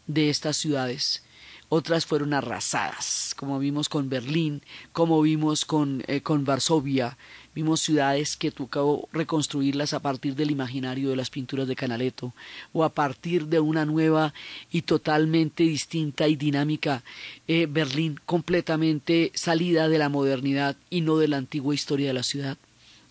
de 0.06 0.30
estas 0.30 0.56
ciudades. 0.56 1.22
Otras 1.70 2.06
fueron 2.06 2.32
arrasadas, 2.32 3.34
como 3.36 3.58
vimos 3.58 3.88
con 3.88 4.08
Berlín, 4.08 4.62
como 4.92 5.20
vimos 5.20 5.64
con, 5.64 6.02
eh, 6.06 6.22
con 6.22 6.44
Varsovia, 6.44 7.18
Vimos 7.58 7.80
ciudades 7.80 8.36
que 8.36 8.52
tocó 8.52 9.08
reconstruirlas 9.12 9.92
a 9.92 9.98
partir 9.98 10.36
del 10.36 10.52
imaginario 10.52 11.10
de 11.10 11.16
las 11.16 11.28
pinturas 11.28 11.66
de 11.66 11.74
Canaletto 11.74 12.32
o 12.72 12.84
a 12.84 12.90
partir 12.90 13.46
de 13.46 13.58
una 13.58 13.84
nueva 13.84 14.32
y 14.70 14.82
totalmente 14.82 15.64
distinta 15.64 16.28
y 16.28 16.36
dinámica 16.36 17.02
eh, 17.48 17.66
Berlín, 17.68 18.20
completamente 18.24 19.32
salida 19.34 19.88
de 19.88 19.98
la 19.98 20.08
modernidad 20.08 20.76
y 20.88 21.00
no 21.00 21.16
de 21.16 21.26
la 21.26 21.38
antigua 21.38 21.74
historia 21.74 22.06
de 22.06 22.12
la 22.12 22.22
ciudad. 22.22 22.58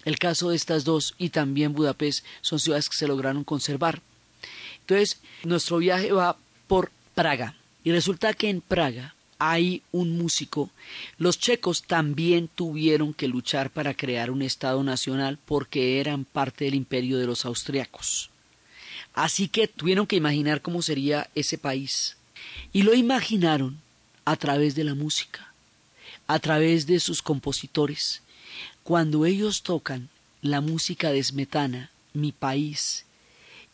El 0.06 0.18
caso 0.18 0.52
de 0.52 0.56
estas 0.56 0.86
dos 0.86 1.14
y 1.18 1.28
también 1.28 1.74
Budapest 1.74 2.26
son 2.40 2.60
ciudades 2.60 2.88
que 2.88 2.96
se 2.96 3.08
lograron 3.10 3.44
conservar. 3.44 4.02
Entonces, 4.80 5.20
nuestro 5.44 5.80
viaje 5.80 6.14
va 6.14 6.38
por 6.68 6.90
Praga 7.16 7.54
y 7.88 7.92
resulta 7.94 8.34
que 8.34 8.50
en 8.50 8.60
Praga 8.60 9.16
hay 9.40 9.82
un 9.94 10.18
músico. 10.18 10.70
Los 11.18 11.40
checos 11.40 11.84
también 11.84 12.50
tuvieron 12.54 13.14
que 13.14 13.30
luchar 13.30 13.70
para 13.70 13.94
crear 13.94 14.30
un 14.30 14.42
Estado 14.42 14.84
nacional 14.84 15.40
porque 15.46 16.02
eran 16.02 16.26
parte 16.26 16.66
del 16.66 16.76
imperio 16.76 17.18
de 17.18 17.28
los 17.28 17.46
austriacos. 17.46 18.30
Así 19.14 19.48
que 19.48 19.70
tuvieron 19.70 20.06
que 20.06 20.18
imaginar 20.18 20.62
cómo 20.62 20.82
sería 20.82 21.30
ese 21.34 21.58
país. 21.58 22.18
Y 22.74 22.82
lo 22.82 22.94
imaginaron 22.94 23.80
a 24.26 24.36
través 24.36 24.76
de 24.76 24.84
la 24.84 24.94
música, 24.94 25.54
a 26.28 26.40
través 26.40 26.88
de 26.88 27.00
sus 27.00 27.22
compositores. 27.22 28.22
Cuando 28.84 29.26
ellos 29.26 29.64
tocan 29.64 30.10
la 30.42 30.60
música 30.60 31.14
de 31.14 31.24
Smetana, 31.24 31.90
mi 32.12 32.34
país, 32.34 33.06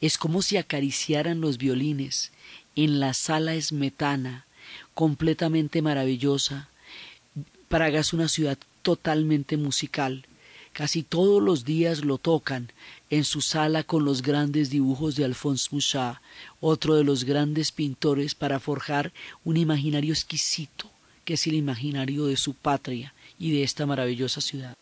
es 0.02 0.20
como 0.20 0.44
si 0.44 0.58
acariciaran 0.58 1.42
los 1.42 1.58
violines 1.58 2.32
en 2.76 3.00
la 3.00 3.14
sala 3.14 3.60
Smetana 3.60 4.46
completamente 4.94 5.82
maravillosa. 5.82 6.70
Praga 7.68 8.00
es 8.00 8.14
una 8.14 8.28
ciudad 8.28 8.58
totalmente 8.82 9.58
musical. 9.58 10.26
Casi 10.74 11.04
todos 11.04 11.42
los 11.42 11.66
días 11.66 12.04
lo 12.04 12.18
tocan 12.18 12.72
en 13.10 13.24
su 13.26 13.42
sala 13.42 13.84
con 13.84 14.06
los 14.06 14.24
grandes 14.24 14.72
dibujos 14.72 15.16
de 15.16 15.24
Alphonse 15.24 15.70
Mucha, 15.72 16.22
otro 16.62 16.96
de 16.96 17.04
los 17.04 17.26
grandes 17.26 17.72
pintores 17.72 18.34
para 18.34 18.60
forjar 18.60 19.14
un 19.44 19.58
imaginario 19.58 20.14
exquisito, 20.14 20.90
que 21.26 21.36
es 21.36 21.46
el 21.46 21.54
imaginario 21.54 22.26
de 22.26 22.38
su 22.38 22.56
patria 22.56 23.14
y 23.38 23.52
de 23.52 23.64
esta 23.64 23.86
maravillosa 23.86 24.42
ciudad. 24.42 24.76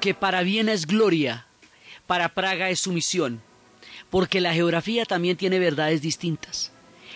Que 0.00 0.12
para 0.12 0.42
Viena 0.42 0.72
es 0.72 0.86
gloria, 0.86 1.46
para 2.06 2.34
Praga 2.34 2.68
es 2.68 2.80
sumisión, 2.80 3.40
porque 4.10 4.40
la 4.42 4.52
geografía 4.52 5.06
también 5.06 5.36
tiene 5.36 5.58
verdades 5.58 6.02
distintas. 6.02 6.72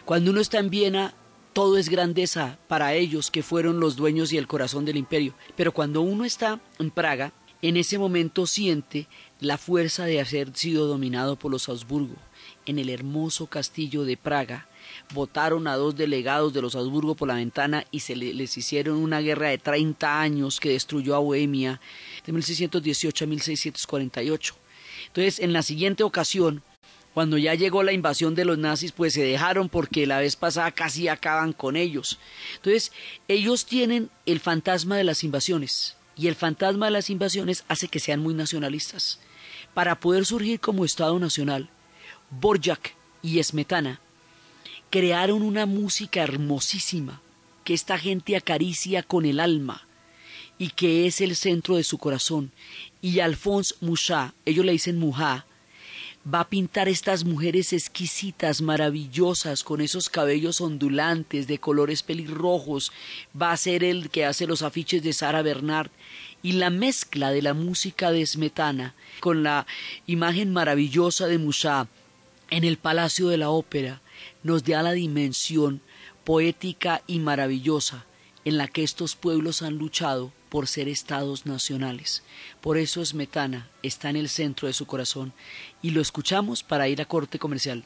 Cuando 0.07 0.31
uno 0.31 0.41
está 0.41 0.59
en 0.59 0.71
Viena, 0.71 1.13
todo 1.53 1.77
es 1.77 1.91
grandeza 1.91 2.59
para 2.67 2.95
ellos 2.95 3.31
que 3.31 3.43
fueron 3.43 3.79
los 3.79 3.97
dueños 3.97 4.33
y 4.33 4.39
el 4.39 4.47
corazón 4.47 4.87
del 4.87 4.97
imperio, 4.97 5.35
pero 5.55 5.73
cuando 5.73 6.01
uno 6.01 6.25
está 6.25 6.61
en 6.79 6.91
Praga, 6.91 7.33
en 7.61 7.77
ese 7.77 7.99
momento 7.99 8.47
siente 8.47 9.07
la 9.41 9.59
fuerza 9.59 10.05
de 10.05 10.21
haber 10.21 10.57
sido 10.57 10.87
dominado 10.87 11.37
por 11.37 11.51
los 11.51 11.69
Habsburgo. 11.69 12.17
En 12.65 12.79
el 12.79 12.89
hermoso 12.89 13.49
castillo 13.49 14.05
de 14.05 14.17
Praga, 14.17 14.69
votaron 15.15 15.67
a 15.67 15.77
dos 15.77 15.97
delegados 15.97 16.53
de 16.53 16.63
los 16.63 16.75
Habsburgo 16.75 17.15
por 17.15 17.29
la 17.29 17.35
ventana 17.35 17.85
y 17.91 18.01
se 18.01 18.17
les 18.17 18.57
hicieron 18.57 18.97
una 18.97 19.21
guerra 19.21 19.49
de 19.49 19.59
30 19.59 20.21
años 20.21 20.61
que 20.61 20.71
destruyó 20.71 21.15
a 21.15 21.21
Bohemia 21.21 21.81
de 22.25 22.33
1618 22.33 23.25
a 23.25 23.29
1648. 23.29 24.55
Entonces, 25.07 25.39
en 25.41 25.53
la 25.53 25.63
siguiente 25.63 26.03
ocasión, 26.03 26.63
cuando 27.15 27.39
ya 27.39 27.55
llegó 27.55 27.83
la 27.83 27.93
invasión 27.93 28.35
de 28.35 28.45
los 28.45 28.59
nazis, 28.59 28.93
pues 28.93 29.15
se 29.15 29.23
dejaron 29.23 29.69
porque 29.69 30.07
la 30.07 30.21
vez 30.21 30.37
pasada 30.37 30.71
casi 30.71 31.09
acaban 31.09 31.53
con 31.53 31.77
ellos. 31.77 32.19
Entonces, 32.57 32.93
ellos 33.27 33.67
tienen 33.67 34.11
el 34.27 34.41
fantasma 34.41 34.97
de 34.97 35.05
las 35.05 35.25
invasiones 35.25 35.97
y 36.17 36.29
el 36.29 36.35
fantasma 36.35 36.87
de 36.87 36.93
las 36.93 37.11
invasiones 37.11 37.65
hace 37.69 37.89
que 37.89 38.01
sean 38.01 38.21
muy 38.21 38.35
nacionalistas. 38.35 39.21
Para 39.75 40.01
poder 40.01 40.27
surgir 40.27 40.61
como 40.61 40.85
Estado 40.85 41.19
Nacional, 41.19 41.71
Borjak 42.31 42.95
y 43.23 43.43
Smetana 43.43 44.01
crearon 44.91 45.43
una 45.43 45.67
música 45.67 46.23
hermosísima 46.23 47.21
que 47.65 47.75
esta 47.75 47.99
gente 47.99 48.37
acaricia 48.37 49.03
con 49.03 49.27
el 49.27 49.41
alma 49.41 49.87
y 50.59 50.71
que 50.71 51.07
es 51.07 51.21
el 51.21 51.37
centro 51.37 51.77
de 51.77 51.85
su 51.85 51.99
corazón. 51.99 52.51
Y 53.01 53.21
Alphonse 53.21 53.75
Mouchat, 53.81 54.33
ellos 54.45 54.65
le 54.65 54.73
dicen 54.73 54.99
Mouchat, 54.99 55.45
va 56.33 56.41
a 56.41 56.49
pintar 56.49 56.89
estas 56.89 57.25
mujeres 57.25 57.73
exquisitas, 57.73 58.61
maravillosas, 58.61 59.63
con 59.63 59.81
esos 59.81 60.09
cabellos 60.09 60.61
ondulantes 60.61 61.47
de 61.47 61.59
colores 61.59 62.03
pelirrojos, 62.03 62.93
va 63.41 63.53
a 63.53 63.57
ser 63.57 63.85
el 63.85 64.11
que 64.11 64.25
hace 64.25 64.47
los 64.47 64.63
afiches 64.63 65.03
de 65.03 65.13
Sara 65.13 65.43
Bernard, 65.43 65.91
y 66.43 66.53
la 66.53 66.71
mezcla 66.71 67.31
de 67.31 67.43
la 67.43 67.55
música 67.55 68.13
de 68.13 68.25
Smetana 68.25 68.95
con 69.21 69.43
la 69.43 69.67
imagen 70.07 70.53
maravillosa 70.53 71.27
de 71.27 71.39
Mouchat 71.39 71.89
en 72.51 72.65
el 72.65 72.79
Palacio 72.79 73.29
de 73.29 73.39
la 73.39 73.51
Ópera 73.51 74.01
nos 74.43 74.65
da 74.65 74.83
la 74.83 74.93
dimensión 74.93 75.81
poética 76.25 77.03
y 77.07 77.19
maravillosa 77.19 78.05
en 78.45 78.57
la 78.57 78.69
que 78.69 78.83
estos 78.83 79.17
pueblos 79.17 79.63
han 79.63 79.77
luchado 79.77 80.33
por 80.49 80.67
ser 80.67 80.89
estados 80.89 81.47
nacionales. 81.47 82.23
Por 82.61 82.79
eso 82.79 83.05
Smetana 83.05 83.69
está 83.83 84.11
en 84.11 84.17
el 84.17 84.29
centro 84.29 84.69
de 84.69 84.75
su 84.75 84.87
corazón 84.87 85.33
y 85.83 85.91
lo 85.91 86.01
escuchamos 86.01 86.63
para 86.63 86.89
ir 86.89 87.03
a 87.03 87.07
corte 87.07 87.39
comercial. 87.39 87.85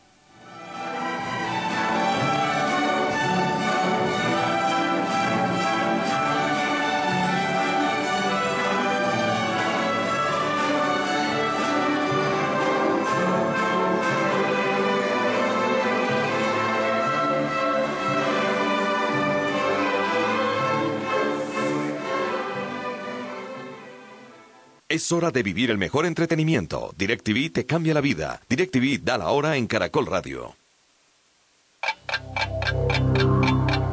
Es 24.93 25.11
hora 25.11 25.31
de 25.31 25.43
vivir 25.43 25.71
el 25.71 25.79
mejor 25.79 26.05
entretenimiento. 26.05 26.93
DirecTV 26.99 27.51
te 27.51 27.65
cambia 27.65 27.95
la 27.95 28.03
vida. 28.03 28.43
DirecTV 28.47 29.03
da 29.03 29.17
la 29.17 29.31
hora 29.31 29.57
en 29.57 29.67
Caracol 29.67 30.05
Radio. 30.05 30.55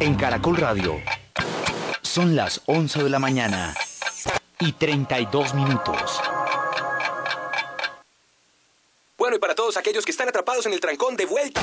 En 0.02 0.16
Caracol 0.16 0.58
Radio. 0.58 0.98
Son 2.02 2.36
las 2.36 2.62
11 2.66 3.02
de 3.02 3.10
la 3.10 3.18
mañana 3.18 3.74
y 4.60 4.74
32 4.74 5.54
minutos. 5.54 6.20
Bueno, 9.18 9.38
y 9.38 9.40
para 9.40 9.56
todos 9.56 9.78
aquellos 9.78 10.04
que 10.04 10.12
están 10.12 10.28
atrapados 10.28 10.66
en 10.66 10.74
el 10.74 10.82
trancón 10.82 11.16
de 11.16 11.26
vuelta. 11.26 11.62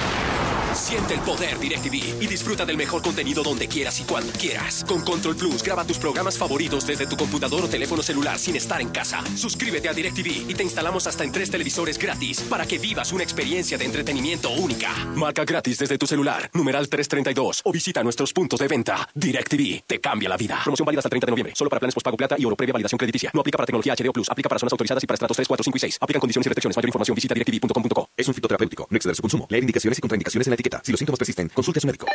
Siente 0.87 1.15
el 1.15 1.21
poder 1.23 1.59
DirecTV 1.59 2.23
y 2.23 2.29
disfruta 2.29 2.65
del 2.65 2.77
mejor 2.77 3.03
contenido 3.03 3.43
donde 3.43 3.67
quieras 3.67 3.99
y 3.99 4.05
cuando 4.05 4.33
quieras. 4.35 4.85
Con 4.87 5.03
Control 5.03 5.35
Plus, 5.35 5.61
graba 5.65 5.85
tus 5.85 5.99
programas 5.99 6.39
favoritos 6.39 6.87
desde 6.87 7.09
tu 7.09 7.17
computador 7.17 7.65
o 7.65 7.69
teléfono 7.69 8.05
celular 8.05 8.39
sin 8.39 8.55
estar 8.55 8.81
en 8.81 8.91
casa. 8.91 9.21
Suscríbete 9.35 9.89
a 9.89 9.93
DirecTV 9.93 10.49
y 10.49 10.55
te 10.55 10.63
instalamos 10.63 11.09
hasta 11.09 11.25
en 11.25 11.33
tres 11.33 11.51
televisores 11.51 11.99
gratis 11.99 12.41
para 12.43 12.67
que 12.67 12.79
vivas 12.79 13.11
una 13.11 13.25
experiencia 13.25 13.77
de 13.77 13.85
entretenimiento 13.85 14.49
única. 14.51 14.95
Marca 15.17 15.45
gratis 15.45 15.79
desde 15.79 15.99
tu 15.99 16.07
celular, 16.07 16.49
numeral 16.55 16.89
332 16.89 17.63
o 17.65 17.73
visita 17.73 18.05
nuestros 18.05 18.33
puntos 18.33 18.61
de 18.61 18.69
venta. 18.69 19.09
DirecTV 19.13 19.83
te 19.89 20.01
cambia 20.01 20.29
la 20.29 20.37
vida. 20.37 20.61
Promoción 20.63 20.87
válida 20.87 21.01
hasta 21.01 21.09
el 21.09 21.19
30 21.19 21.27
de 21.27 21.31
noviembre, 21.33 21.53
solo 21.57 21.69
para 21.69 21.81
planes 21.81 21.95
postpago 21.97 22.17
plata 22.17 22.37
y 22.39 22.45
oro 22.45 22.55
previa 22.55 22.75
validación 22.75 22.97
crediticia. 22.97 23.33
No 23.35 23.41
aplica 23.41 23.59
para 23.59 23.67
tecnología 23.67 23.97
HDO 23.97 24.13
Plus, 24.13 24.31
aplica 24.31 24.49
para 24.49 24.61
zonas 24.61 24.73
autorizadas 24.73 25.03
y 25.03 25.07
para 25.09 25.17
estratos 25.17 25.37
3, 25.37 25.49
4, 25.49 25.65
5 25.65 25.79
y 25.79 25.81
6. 25.81 25.99
Aplican 26.01 26.21
condiciones 26.21 26.47
y 26.47 26.49
restricciones. 26.51 26.77
Mayor 26.77 26.89
información 26.91 27.15
visita 27.17 27.35
directv.com.co. 27.35 28.09
Es 28.17 28.29
un 28.29 28.35
fitoterapéutico. 28.35 28.87
No 28.89 28.97
exceder 28.97 29.17
su 29.17 29.23
consumo. 29.23 29.49
Leer 29.51 29.65
indicaciones 29.65 29.99
y 29.99 30.01
contraindicaciones 30.01 30.47
en 30.47 30.51
la 30.53 30.55
etiqueta. 30.55 30.76
Si 30.85 30.93
los 30.93 30.99
síntomas 30.99 31.19
persisten, 31.19 31.49
consulte 31.49 31.79
a 31.79 31.83
su 31.83 31.87
médico. 31.87 32.07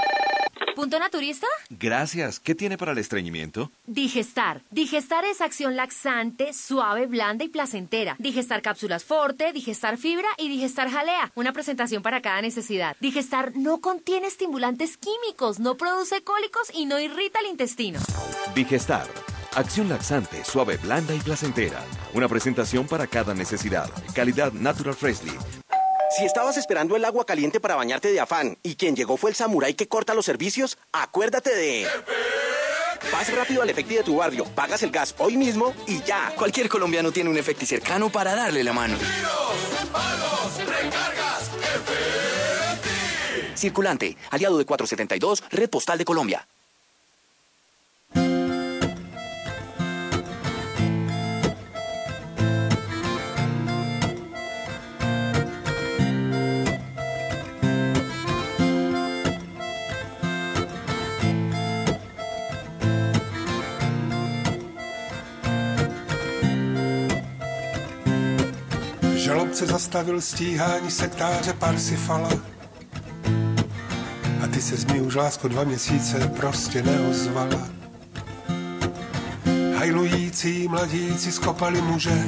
¿Punto 0.76 1.00
naturista? 1.00 1.47
Gracias. 1.69 2.39
¿Qué 2.39 2.56
tiene 2.56 2.78
para 2.78 2.93
el 2.93 2.97
estreñimiento? 2.97 3.71
Digestar. 3.86 4.63
Digestar 4.71 5.26
es 5.26 5.41
acción 5.41 5.76
laxante, 5.76 6.54
suave, 6.54 7.08
blanda 7.08 7.43
y 7.43 7.50
placentera. 7.50 8.15
Digestar 8.19 8.62
cápsulas 8.62 9.04
forte, 9.04 9.54
digestar 9.54 9.97
fibra 9.97 10.30
y 10.38 10.50
digestar 10.50 10.89
jalea. 10.89 11.32
Una 11.36 11.54
presentación 11.54 12.02
para 12.02 12.21
cada 12.21 12.41
necesidad. 12.41 12.95
Digestar 13.00 13.56
no 13.56 13.80
contiene 13.80 14.28
estimulantes 14.28 14.97
químicos, 14.97 15.60
no 15.60 15.76
produce 15.76 16.24
cólicos 16.24 16.71
y 16.74 16.86
no 16.86 17.00
irrita 17.00 17.39
el 17.41 17.47
intestino. 17.47 18.00
Digestar. 18.56 19.08
Acción 19.56 19.89
laxante, 19.89 20.45
suave, 20.45 20.78
blanda 20.78 21.13
y 21.13 21.19
placentera. 21.19 21.84
Una 22.13 22.30
presentación 22.30 22.88
para 22.88 23.06
cada 23.08 23.34
necesidad. 23.34 23.89
Calidad 24.15 24.54
Natural 24.54 24.95
Freshly. 24.95 25.61
Si 26.17 26.26
estabas 26.26 26.58
esperando 26.58 26.97
el 26.97 27.06
agua 27.06 27.26
caliente 27.26 27.62
para 27.62 27.76
bañarte 27.76 28.12
de 28.12 28.19
afán 28.19 28.58
y 28.63 28.76
quien 28.76 28.97
llegó 28.97 29.15
fue 29.15 29.30
el 29.30 29.36
samurái 29.36 29.76
que 29.76 29.88
corta 29.88 30.13
los 30.13 30.26
servicios, 30.26 30.78
acuérdate 30.91 31.56
de... 31.56 31.88
Vas 33.13 33.34
rápido 33.34 33.62
al 33.62 33.69
Efecti 33.69 33.95
de 33.95 34.04
tu 34.04 34.17
barrio, 34.17 34.43
pagas 34.43 34.84
el 34.84 34.91
gas 34.91 35.15
hoy 35.17 35.38
mismo 35.38 35.74
y 35.88 36.02
ya. 36.04 36.34
Cualquier 36.36 36.67
colombiano 36.67 37.12
tiene 37.12 37.30
un 37.30 37.38
Efecti 37.38 37.65
cercano 37.65 38.12
para 38.12 38.36
darle 38.36 38.63
la 38.63 38.74
mano. 38.74 38.97
Circulante, 43.56 44.17
aliado 44.32 44.58
de 44.58 44.65
472, 44.65 45.43
Red 45.50 45.69
Postal 45.69 45.97
de 45.97 46.06
Colombia. 46.06 46.47
Žalobce 69.52 69.74
zastavil 69.74 70.22
stíhání 70.22 70.92
sektáře 70.92 71.54
Parsifala. 71.54 72.30
A 74.44 74.48
ty 74.48 74.62
se 74.62 74.94
mi 74.94 75.02
už 75.02 75.16
lásko 75.16 75.48
dva 75.48 75.64
měsíce 75.64 76.32
prostě 76.36 76.84
neozvala. 76.84 77.70
Hajlující 79.78 80.68
mladíci 80.68 81.32
skopali 81.32 81.82
muže. 81.82 82.26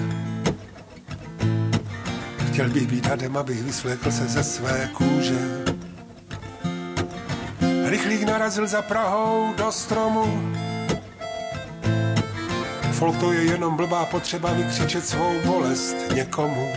Chtěl 2.48 2.70
bych 2.70 2.88
být 2.88 3.06
hadem, 3.06 3.38
abych 3.38 3.64
vysvlékl 3.64 4.12
se 4.12 4.28
ze 4.28 4.44
své 4.44 4.90
kůže. 4.94 5.66
Rychlík 7.86 8.24
narazil 8.24 8.68
za 8.68 8.82
Prahou 8.82 9.54
do 9.58 9.72
stromu. 9.72 10.54
Folk 12.92 13.20
to 13.20 13.34
je 13.34 13.44
jenom 13.44 13.76
blbá 13.76 14.06
potřeba 14.06 14.54
vykřičet 14.54 15.08
svou 15.08 15.42
bolest 15.46 15.96
někomu. 16.14 16.68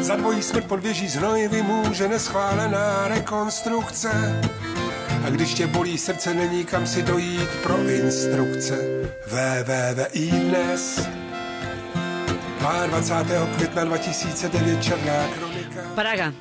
Za 0.00 0.16
dvojí 0.16 0.42
smrt 0.42 0.66
pod 0.66 0.80
věží 0.80 1.08
znojivy 1.08 1.62
může 1.62 2.08
neschválená 2.08 3.08
rekonstrukce. 3.08 4.40
A 5.26 5.30
když 5.30 5.54
tě 5.54 5.66
bolí 5.66 5.98
srdce, 5.98 6.34
není 6.34 6.64
kam 6.64 6.86
si 6.86 7.02
dojít 7.02 7.50
pro 7.62 7.78
instrukce. 7.88 8.78
VVVI 9.26 10.30
dnes. 10.30 11.08
22. 12.86 13.46
května 13.46 13.84
2009 13.84 14.82
Černá 14.82 15.28
kronika. 15.38 15.80
Praga 15.94 16.32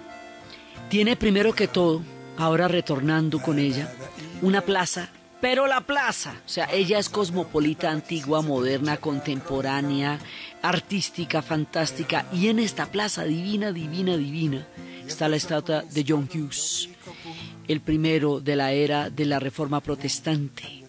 tiene 0.90 1.16
primero 1.16 1.54
que 1.54 1.68
todo, 1.68 2.04
ahora 2.38 2.68
retornando 2.68 3.40
con 3.40 3.60
ella, 3.60 3.88
una 4.42 4.62
plaza 4.62 5.08
pero 5.42 5.68
la 5.68 5.82
plaza, 5.82 6.42
o 6.46 6.50
sea, 6.50 6.68
ella 6.72 6.98
es 6.98 7.10
cosmopolita, 7.10 7.92
antigua, 7.92 8.42
moderna, 8.42 8.98
contemporánea, 8.98 10.20
artística, 10.62 11.42
fantástica, 11.42 12.26
y 12.34 12.48
en 12.48 12.60
esta 12.60 12.88
plaza 12.88 13.24
divina, 13.26 13.72
divina, 13.72 14.18
divina, 14.18 14.66
está 15.08 15.28
la 15.28 15.36
estatua 15.36 15.84
de 15.84 16.06
John 16.08 16.30
Hughes, 16.34 16.90
el 17.68 17.82
primero 17.82 18.40
de 18.40 18.56
la 18.56 18.72
era 18.72 19.10
de 19.10 19.26
la 19.26 19.40
Reforma 19.40 19.82
Protestante, 19.82 20.84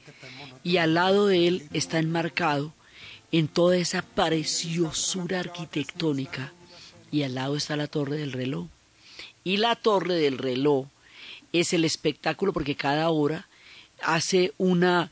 y 0.63 0.79
al 0.79 0.95
lado 0.95 1.27
de 1.27 1.49
él 1.49 1.69
está 1.73 1.99
enmarcado 1.99 2.73
en 3.33 3.49
toda 3.49 3.77
esa 3.77 4.03
preciosura 4.03 5.41
arquitectónica, 5.41 6.53
y 7.11 7.23
al 7.25 7.35
lado 7.35 7.57
está 7.57 7.77
la 7.77 7.89
Torre 7.89 8.17
del 8.17 8.33
Reloj, 8.33 8.69
y 9.45 9.59
la 9.59 9.77
Torre 9.77 10.15
del 10.15 10.39
Reloj 10.39 10.87
es 11.53 11.73
el 11.73 11.85
espectáculo 11.85 12.53
porque 12.53 12.77
cada 12.77 13.11
hora 13.11 13.49
hace 14.03 14.53
una, 14.59 15.11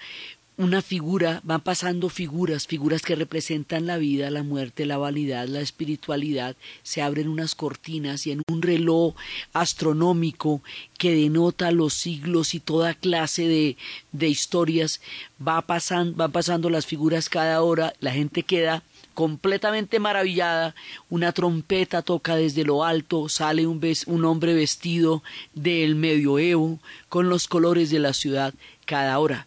una 0.56 0.82
figura, 0.82 1.40
van 1.42 1.60
pasando 1.60 2.08
figuras, 2.08 2.66
figuras 2.66 3.02
que 3.02 3.16
representan 3.16 3.86
la 3.86 3.96
vida, 3.96 4.30
la 4.30 4.44
muerte, 4.44 4.86
la 4.86 4.98
vanidad, 4.98 5.48
la 5.48 5.60
espiritualidad, 5.60 6.56
se 6.82 7.02
abren 7.02 7.28
unas 7.28 7.54
cortinas 7.54 8.26
y 8.26 8.32
en 8.32 8.42
un 8.48 8.62
reloj 8.62 9.14
astronómico 9.52 10.62
que 10.96 11.14
denota 11.14 11.72
los 11.72 11.94
siglos 11.94 12.54
y 12.54 12.60
toda 12.60 12.94
clase 12.94 13.48
de, 13.48 13.76
de 14.12 14.28
historias, 14.28 15.00
va 15.46 15.60
pasando, 15.62 16.16
van 16.16 16.30
pasando 16.30 16.70
las 16.70 16.86
figuras 16.86 17.28
cada 17.28 17.60
hora, 17.62 17.92
la 18.00 18.12
gente 18.12 18.44
queda 18.44 18.84
completamente 19.14 20.00
maravillada, 20.00 20.74
una 21.08 21.32
trompeta 21.32 22.02
toca 22.02 22.36
desde 22.36 22.64
lo 22.64 22.84
alto, 22.84 23.28
sale 23.28 23.66
un, 23.66 23.80
un 24.06 24.24
hombre 24.24 24.54
vestido 24.54 25.22
del 25.54 25.94
medioevo 25.94 26.80
con 27.08 27.28
los 27.28 27.46
colores 27.46 27.90
de 27.90 28.00
la 28.00 28.12
ciudad 28.12 28.54
cada 28.84 29.18
hora. 29.18 29.46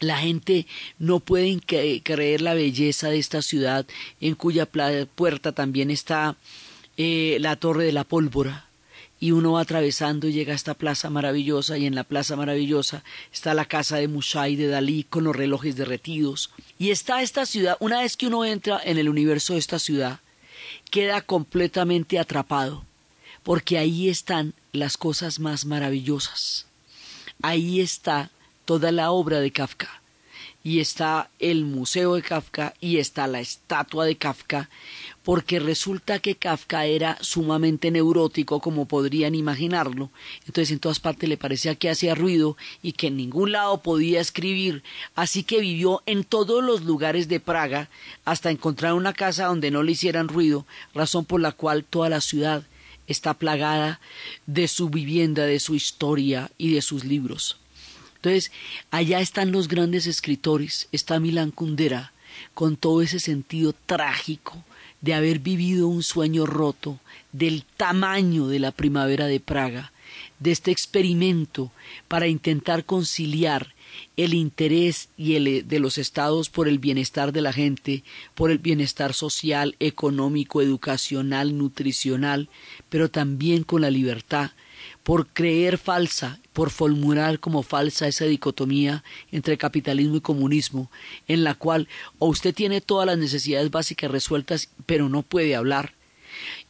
La 0.00 0.18
gente 0.18 0.66
no 0.98 1.18
puede 1.18 1.60
creer 1.60 2.40
la 2.40 2.54
belleza 2.54 3.08
de 3.08 3.18
esta 3.18 3.42
ciudad, 3.42 3.84
en 4.20 4.34
cuya 4.36 4.66
puerta 4.66 5.52
también 5.52 5.90
está 5.90 6.36
eh, 6.96 7.38
la 7.40 7.56
Torre 7.56 7.84
de 7.84 7.92
la 7.92 8.04
Pólvora. 8.04 8.66
Y 9.20 9.32
uno 9.32 9.52
va 9.52 9.62
atravesando 9.62 10.28
y 10.28 10.32
llega 10.32 10.52
a 10.52 10.56
esta 10.56 10.74
plaza 10.74 11.10
maravillosa, 11.10 11.76
y 11.76 11.86
en 11.86 11.96
la 11.96 12.04
plaza 12.04 12.36
maravillosa 12.36 13.02
está 13.32 13.54
la 13.54 13.64
casa 13.64 13.96
de 13.96 14.06
Mushay 14.06 14.54
de 14.54 14.68
Dalí 14.68 15.02
con 15.02 15.24
los 15.24 15.34
relojes 15.34 15.74
derretidos. 15.74 16.50
Y 16.78 16.90
está 16.90 17.20
esta 17.20 17.44
ciudad, 17.44 17.76
una 17.80 18.02
vez 18.02 18.16
que 18.16 18.28
uno 18.28 18.44
entra 18.44 18.80
en 18.84 18.98
el 18.98 19.08
universo 19.08 19.54
de 19.54 19.58
esta 19.58 19.80
ciudad, 19.80 20.20
queda 20.92 21.20
completamente 21.22 22.20
atrapado, 22.20 22.84
porque 23.42 23.78
ahí 23.78 24.08
están 24.08 24.54
las 24.72 24.96
cosas 24.96 25.40
más 25.40 25.64
maravillosas. 25.64 26.66
Ahí 27.42 27.80
está 27.80 28.30
toda 28.68 28.92
la 28.92 29.12
obra 29.12 29.40
de 29.40 29.50
Kafka. 29.50 30.02
Y 30.62 30.80
está 30.80 31.30
el 31.38 31.64
Museo 31.64 32.16
de 32.16 32.22
Kafka 32.22 32.74
y 32.82 32.98
está 32.98 33.26
la 33.26 33.40
estatua 33.40 34.04
de 34.04 34.18
Kafka, 34.18 34.68
porque 35.22 35.58
resulta 35.58 36.18
que 36.18 36.34
Kafka 36.34 36.84
era 36.84 37.16
sumamente 37.22 37.90
neurótico, 37.90 38.60
como 38.60 38.84
podrían 38.86 39.34
imaginarlo. 39.34 40.10
Entonces 40.46 40.70
en 40.70 40.80
todas 40.80 41.00
partes 41.00 41.30
le 41.30 41.38
parecía 41.38 41.76
que 41.76 41.88
hacía 41.88 42.14
ruido 42.14 42.58
y 42.82 42.92
que 42.92 43.06
en 43.06 43.16
ningún 43.16 43.52
lado 43.52 43.80
podía 43.80 44.20
escribir, 44.20 44.82
así 45.14 45.44
que 45.44 45.62
vivió 45.62 46.02
en 46.04 46.22
todos 46.22 46.62
los 46.62 46.82
lugares 46.82 47.26
de 47.28 47.40
Praga 47.40 47.88
hasta 48.26 48.50
encontrar 48.50 48.92
una 48.92 49.14
casa 49.14 49.46
donde 49.46 49.70
no 49.70 49.82
le 49.82 49.92
hicieran 49.92 50.28
ruido, 50.28 50.66
razón 50.92 51.24
por 51.24 51.40
la 51.40 51.52
cual 51.52 51.84
toda 51.84 52.10
la 52.10 52.20
ciudad 52.20 52.64
está 53.06 53.32
plagada 53.32 53.98
de 54.44 54.68
su 54.68 54.90
vivienda, 54.90 55.46
de 55.46 55.58
su 55.58 55.74
historia 55.74 56.50
y 56.58 56.74
de 56.74 56.82
sus 56.82 57.06
libros. 57.06 57.56
Entonces, 58.18 58.50
allá 58.90 59.20
están 59.20 59.52
los 59.52 59.68
grandes 59.68 60.06
escritores, 60.06 60.88
está 60.90 61.20
Milan 61.20 61.52
Kundera, 61.52 62.12
con 62.54 62.76
todo 62.76 63.02
ese 63.02 63.20
sentido 63.20 63.72
trágico 63.86 64.64
de 65.00 65.14
haber 65.14 65.38
vivido 65.38 65.86
un 65.86 66.02
sueño 66.02 66.44
roto 66.44 66.98
del 67.32 67.64
tamaño 67.76 68.48
de 68.48 68.58
la 68.58 68.72
primavera 68.72 69.26
de 69.26 69.38
Praga, 69.38 69.92
de 70.40 70.50
este 70.50 70.72
experimento 70.72 71.70
para 72.08 72.26
intentar 72.26 72.84
conciliar 72.84 73.74
el 74.16 74.34
interés 74.34 75.08
y 75.16 75.34
el 75.34 75.68
de 75.68 75.78
los 75.78 75.96
estados 75.96 76.50
por 76.50 76.68
el 76.68 76.78
bienestar 76.78 77.32
de 77.32 77.40
la 77.40 77.52
gente, 77.52 78.02
por 78.34 78.50
el 78.50 78.58
bienestar 78.58 79.14
social, 79.14 79.76
económico, 79.78 80.60
educacional, 80.60 81.56
nutricional, 81.56 82.48
pero 82.88 83.10
también 83.10 83.62
con 83.62 83.80
la 83.80 83.90
libertad, 83.90 84.50
por 85.02 85.28
creer 85.28 85.78
falsa, 85.78 86.40
por 86.58 86.70
formular 86.70 87.38
como 87.38 87.62
falsa 87.62 88.08
esa 88.08 88.24
dicotomía 88.24 89.04
entre 89.30 89.56
capitalismo 89.56 90.16
y 90.16 90.20
comunismo, 90.20 90.90
en 91.28 91.44
la 91.44 91.54
cual 91.54 91.86
o 92.18 92.26
usted 92.26 92.52
tiene 92.52 92.80
todas 92.80 93.06
las 93.06 93.16
necesidades 93.16 93.70
básicas 93.70 94.10
resueltas, 94.10 94.68
pero 94.84 95.08
no 95.08 95.22
puede 95.22 95.54
hablar, 95.54 95.94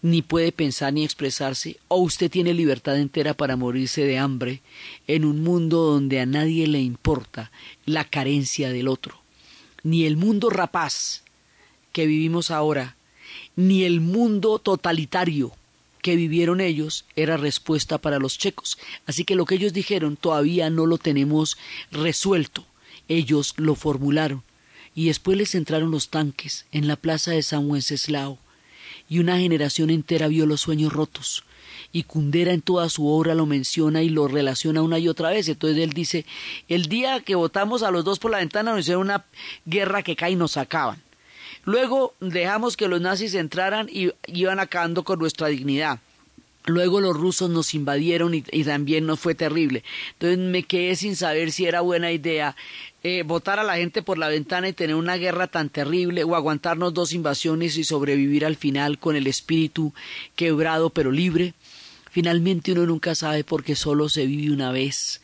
ni 0.03 0.21
puede 0.21 0.53
pensar 0.53 0.93
ni 0.93 1.07
expresarse, 1.07 1.79
o 1.89 1.97
usted 2.03 2.31
tiene 2.31 2.53
libertad 2.53 2.99
entera 2.99 3.33
para 3.33 3.57
morirse 3.57 4.05
de 4.05 4.19
hambre 4.19 4.61
en 5.07 5.25
un 5.25 5.43
mundo 5.43 5.79
donde 5.79 6.21
a 6.21 6.27
nadie 6.27 6.67
le 6.67 6.81
importa 6.81 7.51
la 7.87 8.05
carencia 8.05 8.69
del 8.69 8.89
otro. 8.89 9.19
Ni 9.85 10.05
el 10.05 10.19
mundo 10.19 10.51
rapaz 10.51 11.23
que 11.95 12.05
vivimos 12.05 12.51
ahora, 12.51 12.95
ni 13.57 13.85
el 13.85 14.03
mundo 14.03 14.59
totalitario 14.59 15.55
que 16.03 16.17
vivieron 16.17 16.61
ellos 16.61 17.05
era 17.17 17.37
respuesta 17.37 17.99
para 17.99 18.19
los 18.19 18.39
checos. 18.39 18.79
Así 19.07 19.25
que 19.25 19.35
lo 19.35 19.45
que 19.45 19.57
ellos 19.57 19.73
dijeron 19.73 20.17
todavía 20.17 20.71
no 20.71 20.87
lo 20.87 20.99
tenemos 20.99 21.59
resuelto. 21.91 22.67
Ellos 23.09 23.55
lo 23.57 23.75
formularon. 23.75 24.43
Y 24.95 25.07
después 25.07 25.39
les 25.39 25.55
entraron 25.55 25.91
los 25.91 26.09
tanques 26.09 26.67
en 26.73 26.89
la 26.89 26.97
plaza 26.97 27.31
de 27.31 27.43
San 27.43 27.71
Wenceslao 27.71 28.39
y 29.09 29.19
una 29.19 29.39
generación 29.39 29.91
entera 29.91 30.29
vio 30.29 30.47
los 30.47 30.61
sueños 30.61 30.93
rotos. 30.93 31.45
Y 31.93 32.03
Kundera 32.03 32.53
en 32.53 32.61
toda 32.61 32.89
su 32.91 33.09
obra 33.09 33.35
lo 33.35 33.47
menciona 33.47 34.03
y 34.03 34.11
lo 34.11 34.29
relaciona 34.29 34.83
una 34.83 34.99
y 34.99 35.09
otra 35.09 35.31
vez. 35.31 35.49
Entonces 35.49 35.83
él 35.83 35.93
dice, 35.93 36.27
el 36.69 36.87
día 36.87 37.21
que 37.21 37.35
votamos 37.35 37.83
a 37.83 37.91
los 37.91 38.05
dos 38.05 38.19
por 38.19 38.31
la 38.31 38.39
ventana 38.39 38.73
nos 38.73 38.81
hicieron 38.81 39.05
una 39.05 39.25
guerra 39.65 40.03
que 40.03 40.17
cae 40.17 40.33
y 40.33 40.37
nos 40.37 40.53
sacaban. 40.53 41.03
Luego 41.65 42.15
dejamos 42.21 42.77
que 42.77 42.89
los 42.89 43.01
nazis 43.01 43.35
entraran 43.35 43.89
y 43.91 44.13
iban 44.27 44.61
acabando 44.61 45.05
con 45.05 45.19
nuestra 45.19 45.49
dignidad. 45.49 46.01
Luego 46.69 47.01
los 47.01 47.17
rusos 47.17 47.49
nos 47.49 47.73
invadieron 47.73 48.35
y, 48.35 48.43
también 48.65 49.07
nos 49.07 49.21
fue 49.21 49.35
terrible. 49.35 49.85
Entonces 50.13 50.39
me 50.39 50.65
quedé 50.65 50.97
sin 50.97 51.17
saber 51.17 51.51
si 51.51 51.65
era 51.65 51.81
buena 51.81 52.13
idea 52.13 52.57
eh, 53.03 53.23
votar 53.23 53.59
a 53.59 53.65
la 53.65 53.77
gente 53.77 54.03
por 54.03 54.19
la 54.19 54.29
ventana 54.29 54.69
y 54.69 54.75
tener 54.75 54.95
una 54.95 55.17
guerra 55.17 55.47
tan 55.47 55.71
terrible 55.71 56.25
o 56.25 56.35
aguantarnos 56.35 56.93
dos 56.93 57.15
invasiones 57.15 57.79
y 57.79 57.85
sobrevivir 57.85 58.45
al 58.45 58.57
final 58.57 58.99
con 58.99 59.17
el 59.17 59.27
espíritu 59.27 59.95
quebrado 60.37 60.91
pero 60.91 61.11
libre. 61.11 61.55
Finalmente 62.19 62.73
uno 62.73 62.85
nunca 62.85 63.15
sabe 63.15 63.45
porque 63.45 63.77
solo 63.77 64.09
se 64.09 64.27
vive 64.27 64.53
una 64.53 64.73
vez, 64.73 65.21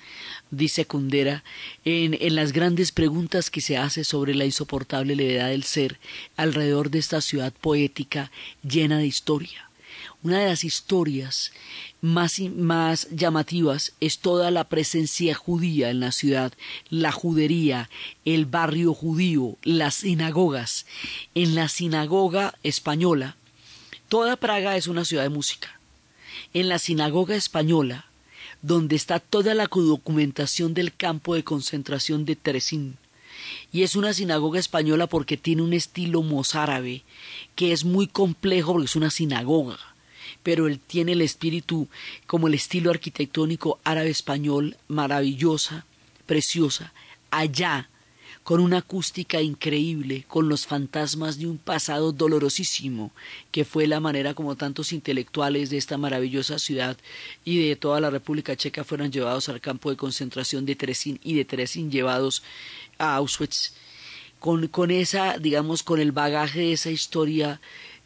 dice 0.52 0.84
Kundera, 0.86 1.42
en, 1.84 2.16
en 2.20 2.36
las 2.36 2.52
grandes 2.52 2.92
preguntas 2.92 3.50
que 3.50 3.60
se 3.60 3.76
hace 3.76 4.04
sobre 4.04 4.32
la 4.32 4.44
insoportable 4.44 5.16
levedad 5.16 5.48
del 5.48 5.64
ser 5.64 5.98
alrededor 6.36 6.90
de 6.90 7.00
esta 7.00 7.20
ciudad 7.20 7.52
poética 7.52 8.30
llena 8.62 8.98
de 8.98 9.08
historia. 9.08 9.68
Una 10.22 10.38
de 10.38 10.46
las 10.46 10.62
historias 10.62 11.50
más, 12.00 12.38
más 12.38 13.08
llamativas 13.10 13.94
es 13.98 14.20
toda 14.20 14.52
la 14.52 14.68
presencia 14.68 15.34
judía 15.34 15.90
en 15.90 15.98
la 15.98 16.12
ciudad, 16.12 16.52
la 16.90 17.10
judería, 17.10 17.90
el 18.24 18.46
barrio 18.46 18.94
judío, 18.94 19.58
las 19.64 19.96
sinagogas. 19.96 20.86
En 21.34 21.56
la 21.56 21.68
sinagoga 21.68 22.54
española, 22.62 23.36
toda 24.08 24.36
Praga 24.36 24.76
es 24.76 24.86
una 24.86 25.04
ciudad 25.04 25.24
de 25.24 25.30
música. 25.30 25.80
En 26.54 26.68
la 26.68 26.78
sinagoga 26.78 27.36
española, 27.36 28.06
donde 28.62 28.96
está 28.96 29.20
toda 29.20 29.54
la 29.54 29.66
documentación 29.66 30.72
del 30.72 30.94
campo 30.94 31.34
de 31.34 31.44
concentración 31.44 32.24
de 32.24 32.36
Teresín, 32.36 32.96
y 33.72 33.82
es 33.82 33.96
una 33.96 34.14
sinagoga 34.14 34.58
española 34.58 35.06
porque 35.06 35.36
tiene 35.36 35.62
un 35.62 35.74
estilo 35.74 36.22
mozárabe 36.22 37.02
que 37.56 37.72
es 37.72 37.84
muy 37.84 38.06
complejo 38.06 38.72
porque 38.72 38.86
es 38.86 38.96
una 38.96 39.10
sinagoga 39.10 39.78
pero 40.44 40.68
él 40.68 40.78
tiene 40.78 41.12
el 41.12 41.22
espíritu 41.22 41.88
como 42.26 42.46
el 42.46 42.54
estilo 42.54 42.90
arquitectónico 42.90 43.80
árabe 43.82 44.10
español 44.10 44.76
maravillosa, 44.88 45.86
preciosa, 46.26 46.92
allá 47.30 47.88
con 48.44 48.60
una 48.60 48.78
acústica 48.78 49.40
increíble, 49.40 50.26
con 50.28 50.50
los 50.50 50.66
fantasmas 50.66 51.38
de 51.38 51.46
un 51.46 51.56
pasado 51.56 52.12
dolorosísimo, 52.12 53.10
que 53.50 53.64
fue 53.64 53.86
la 53.86 54.00
manera 54.00 54.34
como 54.34 54.54
tantos 54.54 54.92
intelectuales 54.92 55.70
de 55.70 55.78
esta 55.78 55.96
maravillosa 55.96 56.58
ciudad 56.58 56.98
y 57.42 57.66
de 57.66 57.74
toda 57.74 58.00
la 58.00 58.10
República 58.10 58.54
Checa 58.54 58.84
fueron 58.84 59.10
llevados 59.10 59.48
al 59.48 59.62
campo 59.62 59.88
de 59.88 59.96
concentración 59.96 60.66
de 60.66 60.76
Teresín 60.76 61.18
y 61.24 61.34
de 61.34 61.46
Teresín 61.46 61.90
llevados 61.90 62.42
a 62.98 63.16
Auschwitz, 63.16 63.72
con, 64.38 64.68
con 64.68 64.90
esa, 64.90 65.38
digamos, 65.38 65.82
con 65.82 65.98
el 65.98 66.12
bagaje 66.12 66.60
de 66.60 66.72
esa 66.74 66.90
historia 66.90 67.62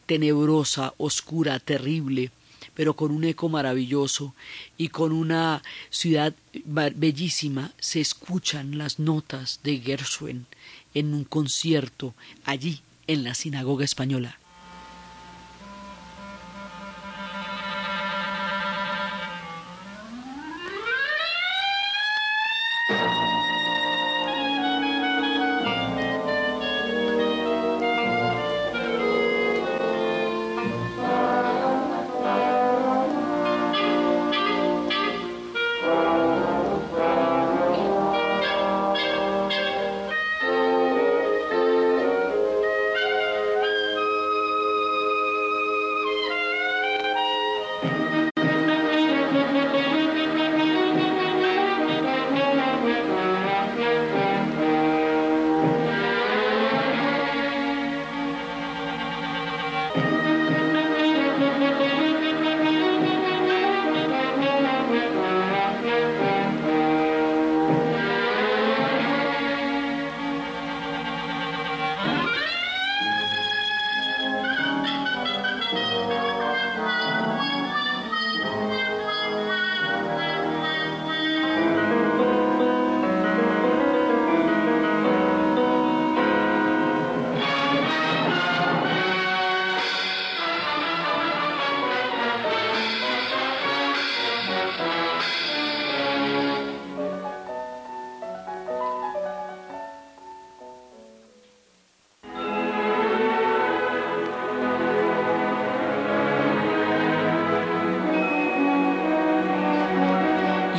tenebrosa, 0.06 0.94
oscura, 0.98 1.58
terrible, 1.58 2.30
pero 2.78 2.94
con 2.94 3.10
un 3.10 3.24
eco 3.24 3.48
maravilloso 3.48 4.36
y 4.76 4.90
con 4.90 5.10
una 5.10 5.64
ciudad 5.90 6.32
bellísima, 6.64 7.72
se 7.80 8.00
escuchan 8.00 8.78
las 8.78 9.00
notas 9.00 9.58
de 9.64 9.80
Gershwin 9.80 10.46
en 10.94 11.12
un 11.12 11.24
concierto 11.24 12.14
allí 12.44 12.82
en 13.08 13.24
la 13.24 13.34
sinagoga 13.34 13.84
española. 13.84 14.38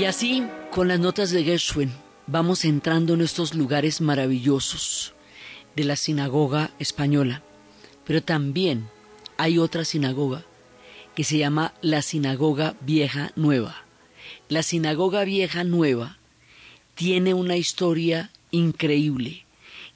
Así, 0.10 0.44
con 0.72 0.88
las 0.88 1.00
notas 1.00 1.30
de 1.30 1.44
Gershwin, 1.44 1.92
vamos 2.26 2.66
entrando 2.66 3.14
en 3.14 3.22
estos 3.22 3.54
lugares 3.54 4.02
maravillosos 4.02 5.14
de 5.76 5.84
la 5.84 5.96
sinagoga 5.96 6.72
española. 6.80 7.44
Pero 8.06 8.24
también 8.24 8.90
hay 9.38 9.60
otra 9.60 9.86
sinagoga 9.86 10.46
que 11.14 11.24
se 11.24 11.38
llama 11.38 11.76
la 11.82 12.02
Sinagoga 12.02 12.76
Vieja 12.82 13.32
Nueva. 13.36 13.84
La 14.48 14.64
Sinagoga 14.64 15.24
Vieja 15.26 15.64
Nueva 15.64 16.18
tiene 16.96 17.36
una 17.36 17.56
historia 17.56 18.32
increíble, 18.50 19.46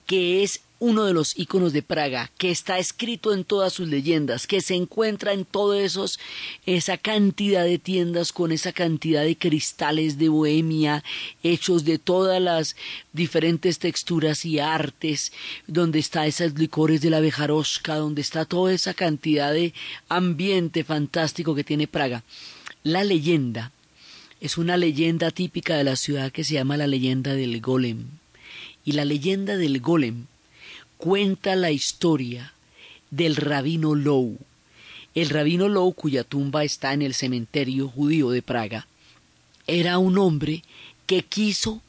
que 0.05 0.43
es 0.43 0.61
uno 0.83 1.05
de 1.05 1.13
los 1.13 1.39
íconos 1.39 1.71
de 1.71 1.81
Praga, 1.81 2.29
que 2.37 2.51
está 2.51 2.77
escrito 2.77 3.31
en 3.31 3.45
todas 3.45 3.71
sus 3.71 3.87
leyendas, 3.87 4.47
que 4.47 4.59
se 4.59 4.75
encuentra 4.75 5.31
en 5.31 5.45
todos 5.45 5.77
esos, 5.77 6.19
esa 6.65 6.97
cantidad 6.97 7.63
de 7.63 7.79
tiendas 7.79 8.33
con 8.33 8.51
esa 8.51 8.73
cantidad 8.73 9.23
de 9.23 9.37
cristales 9.37 10.17
de 10.17 10.27
Bohemia, 10.27 11.01
hechos 11.41 11.85
de 11.85 11.99
todas 11.99 12.41
las 12.41 12.75
diferentes 13.13 13.79
texturas 13.79 14.43
y 14.43 14.59
artes, 14.59 15.31
donde 15.67 15.99
está 15.99 16.27
esas 16.27 16.59
licores 16.59 16.99
de 16.99 17.11
la 17.11 17.21
Bejarosca, 17.21 17.95
donde 17.95 18.21
está 18.21 18.43
toda 18.43 18.73
esa 18.73 18.93
cantidad 18.93 19.53
de 19.53 19.73
ambiente 20.09 20.83
fantástico 20.83 21.55
que 21.55 21.63
tiene 21.63 21.87
Praga. 21.87 22.23
La 22.83 23.05
leyenda 23.05 23.71
es 24.41 24.57
una 24.57 24.75
leyenda 24.75 25.31
típica 25.31 25.77
de 25.77 25.85
la 25.85 25.95
ciudad 25.95 26.29
que 26.29 26.43
se 26.43 26.55
llama 26.55 26.75
la 26.75 26.87
leyenda 26.87 27.35
del 27.35 27.61
golem. 27.61 28.22
Y 28.85 28.93
la 28.93 29.05
leyenda 29.05 29.57
del 29.57 29.79
golem 29.79 30.25
cuenta 30.97 31.55
la 31.55 31.71
historia 31.71 32.53
del 33.11 33.35
rabino 33.35 33.95
Lou. 33.95 34.37
El 35.15 35.29
rabino 35.29 35.69
Lou, 35.69 35.93
cuya 35.93 36.23
tumba 36.23 36.63
está 36.63 36.93
en 36.93 37.01
el 37.01 37.13
cementerio 37.13 37.87
judío 37.87 38.31
de 38.31 38.41
Praga, 38.41 38.87
era 39.67 39.97
un 39.97 40.17
hombre 40.17 40.63
que 41.05 41.23
quiso 41.23 41.81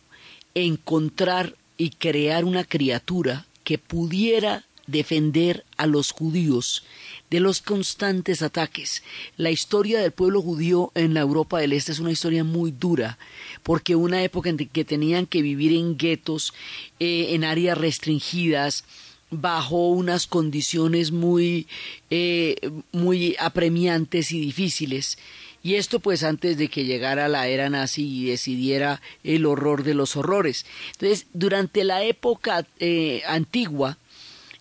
encontrar 0.54 1.56
y 1.76 1.90
crear 1.90 2.44
una 2.44 2.64
criatura 2.64 3.46
que 3.64 3.78
pudiera 3.78 4.64
defender 4.86 5.64
a 5.76 5.86
los 5.86 6.10
judíos 6.10 6.84
de 7.30 7.40
los 7.40 7.60
constantes 7.60 8.42
ataques. 8.42 9.02
La 9.36 9.50
historia 9.50 10.00
del 10.00 10.12
pueblo 10.12 10.42
judío 10.42 10.92
en 10.94 11.14
la 11.14 11.20
Europa 11.20 11.58
del 11.58 11.72
Este 11.72 11.92
es 11.92 11.98
una 11.98 12.12
historia 12.12 12.44
muy 12.44 12.70
dura, 12.70 13.18
porque 13.62 13.96
una 13.96 14.22
época 14.22 14.50
en 14.50 14.56
que 14.56 14.84
tenían 14.84 15.26
que 15.26 15.42
vivir 15.42 15.72
en 15.72 15.96
guetos, 15.96 16.54
eh, 17.00 17.28
en 17.30 17.44
áreas 17.44 17.78
restringidas, 17.78 18.84
bajo 19.30 19.88
unas 19.88 20.26
condiciones 20.26 21.10
muy, 21.10 21.66
eh, 22.10 22.56
muy 22.92 23.36
apremiantes 23.38 24.30
y 24.32 24.40
difíciles. 24.40 25.18
Y 25.62 25.76
esto 25.76 25.98
pues 25.98 26.22
antes 26.22 26.58
de 26.58 26.68
que 26.68 26.84
llegara 26.84 27.26
la 27.26 27.48
era 27.48 27.70
nazi 27.70 28.06
y 28.06 28.26
decidiera 28.26 29.00
el 29.24 29.46
horror 29.46 29.82
de 29.82 29.94
los 29.94 30.14
horrores. 30.14 30.66
Entonces, 30.92 31.26
durante 31.32 31.84
la 31.84 32.04
época 32.04 32.66
eh, 32.78 33.22
antigua, 33.26 33.96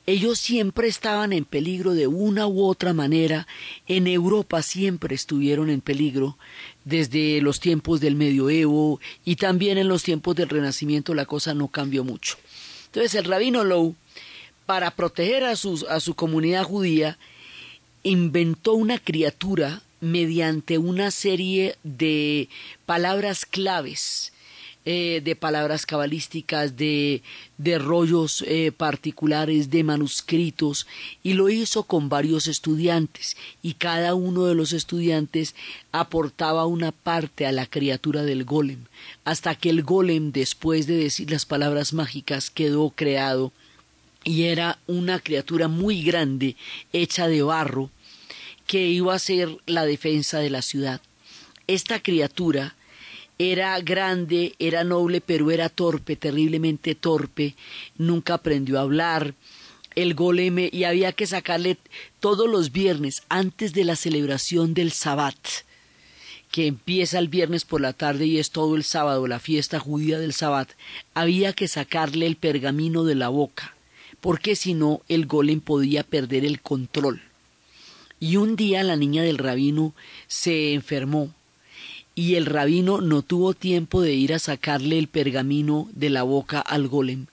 ellos 0.05 0.39
siempre 0.39 0.87
estaban 0.87 1.33
en 1.33 1.45
peligro 1.45 1.93
de 1.93 2.07
una 2.07 2.47
u 2.47 2.63
otra 2.63 2.93
manera. 2.93 3.47
En 3.87 4.07
Europa 4.07 4.61
siempre 4.61 5.15
estuvieron 5.15 5.69
en 5.69 5.81
peligro 5.81 6.37
desde 6.83 7.41
los 7.41 7.59
tiempos 7.59 8.01
del 8.01 8.15
medioevo 8.15 8.99
y 9.23 9.37
también 9.37 9.77
en 9.77 9.87
los 9.87 10.03
tiempos 10.03 10.35
del 10.35 10.49
Renacimiento 10.49 11.13
la 11.13 11.25
cosa 11.25 11.53
no 11.53 11.69
cambió 11.69 12.03
mucho. 12.03 12.37
Entonces 12.87 13.15
el 13.15 13.25
rabino 13.25 13.63
Lowe 13.63 13.95
para 14.65 14.91
proteger 14.91 15.43
a, 15.43 15.51
a 15.51 15.99
su 15.99 16.15
comunidad 16.15 16.63
judía, 16.63 17.17
inventó 18.03 18.73
una 18.73 18.99
criatura 18.99 19.81
mediante 20.01 20.77
una 20.77 21.11
serie 21.11 21.77
de 21.83 22.49
palabras 22.85 23.45
claves, 23.45 24.32
eh, 24.85 25.21
de 25.23 25.35
palabras 25.35 25.85
cabalísticas, 25.85 26.75
de, 26.75 27.21
de 27.57 27.79
rollos 27.79 28.43
eh, 28.47 28.71
particulares, 28.75 29.69
de 29.69 29.83
manuscritos, 29.83 30.87
y 31.23 31.33
lo 31.33 31.49
hizo 31.49 31.83
con 31.83 32.09
varios 32.09 32.47
estudiantes, 32.47 33.37
y 33.61 33.75
cada 33.75 34.13
uno 34.13 34.45
de 34.45 34.55
los 34.55 34.73
estudiantes 34.73 35.55
aportaba 35.91 36.65
una 36.65 36.91
parte 36.91 37.45
a 37.45 37.51
la 37.51 37.65
criatura 37.65 38.23
del 38.23 38.43
golem, 38.43 38.85
hasta 39.23 39.55
que 39.55 39.69
el 39.69 39.83
golem, 39.83 40.31
después 40.31 40.85
de 40.85 40.97
decir 40.97 41.31
las 41.31 41.45
palabras 41.45 41.93
mágicas, 41.93 42.49
quedó 42.49 42.89
creado 42.89 43.53
y 44.23 44.43
era 44.43 44.79
una 44.87 45.19
criatura 45.19 45.67
muy 45.67 46.01
grande, 46.03 46.55
hecha 46.91 47.27
de 47.27 47.41
barro, 47.41 47.89
que 48.67 48.87
iba 48.87 49.13
a 49.13 49.19
ser 49.19 49.57
la 49.65 49.85
defensa 49.85 50.39
de 50.39 50.49
la 50.49 50.61
ciudad. 50.61 51.01
Esta 51.67 52.01
criatura 52.01 52.75
era 53.37 53.79
grande, 53.81 54.55
era 54.59 54.83
noble, 54.83 55.21
pero 55.21 55.51
era 55.51 55.69
torpe, 55.69 56.15
terriblemente 56.15 56.95
torpe, 56.95 57.55
nunca 57.97 58.35
aprendió 58.35 58.77
a 58.77 58.81
hablar, 58.81 59.33
el 59.95 60.13
golem 60.15 60.69
y 60.71 60.83
había 60.85 61.11
que 61.11 61.27
sacarle 61.27 61.77
todos 62.19 62.49
los 62.49 62.71
viernes 62.71 63.23
antes 63.29 63.73
de 63.73 63.83
la 63.83 63.95
celebración 63.95 64.73
del 64.73 64.91
Sabbat, 64.91 65.37
que 66.51 66.67
empieza 66.67 67.19
el 67.19 67.27
viernes 67.27 67.65
por 67.65 67.81
la 67.81 67.93
tarde 67.93 68.25
y 68.25 68.39
es 68.39 68.51
todo 68.51 68.75
el 68.75 68.83
sábado, 68.83 69.27
la 69.27 69.39
fiesta 69.39 69.79
judía 69.79 70.19
del 70.19 70.33
Sabbat, 70.33 70.69
había 71.13 71.53
que 71.53 71.67
sacarle 71.67 72.25
el 72.25 72.35
pergamino 72.35 73.03
de 73.03 73.15
la 73.15 73.29
boca 73.29 73.73
porque 74.23 74.55
si 74.55 74.73
no 74.73 75.01
el 75.09 75.25
golem 75.25 75.59
podía 75.59 76.03
perder 76.03 76.45
el 76.45 76.61
control. 76.61 77.21
Y 78.21 78.37
un 78.37 78.55
día 78.55 78.81
la 78.81 78.95
niña 78.95 79.21
del 79.21 79.37
rabino 79.37 79.93
se 80.27 80.73
enfermó 80.73 81.33
y 82.15 82.35
el 82.35 82.45
rabino 82.45 83.01
no 83.01 83.21
tuvo 83.21 83.53
tiempo 83.53 84.01
de 84.01 84.13
ir 84.13 84.33
a 84.33 84.39
sacarle 84.39 84.99
el 84.99 85.07
pergamino 85.07 85.89
de 85.93 86.09
la 86.09 86.23
boca 86.23 86.59
al 86.59 86.87
golem 86.87 87.25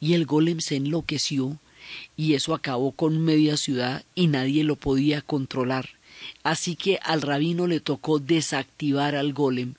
y 0.00 0.14
el 0.14 0.26
golem 0.26 0.60
se 0.60 0.76
enloqueció 0.76 1.58
y 2.16 2.34
eso 2.34 2.54
acabó 2.54 2.92
con 2.92 3.22
media 3.22 3.56
ciudad 3.56 4.04
y 4.14 4.28
nadie 4.28 4.64
lo 4.64 4.76
podía 4.76 5.20
controlar. 5.20 5.90
Así 6.42 6.76
que 6.76 6.98
al 7.02 7.20
rabino 7.20 7.66
le 7.66 7.80
tocó 7.80 8.18
desactivar 8.18 9.16
al 9.16 9.32
golem 9.32 9.74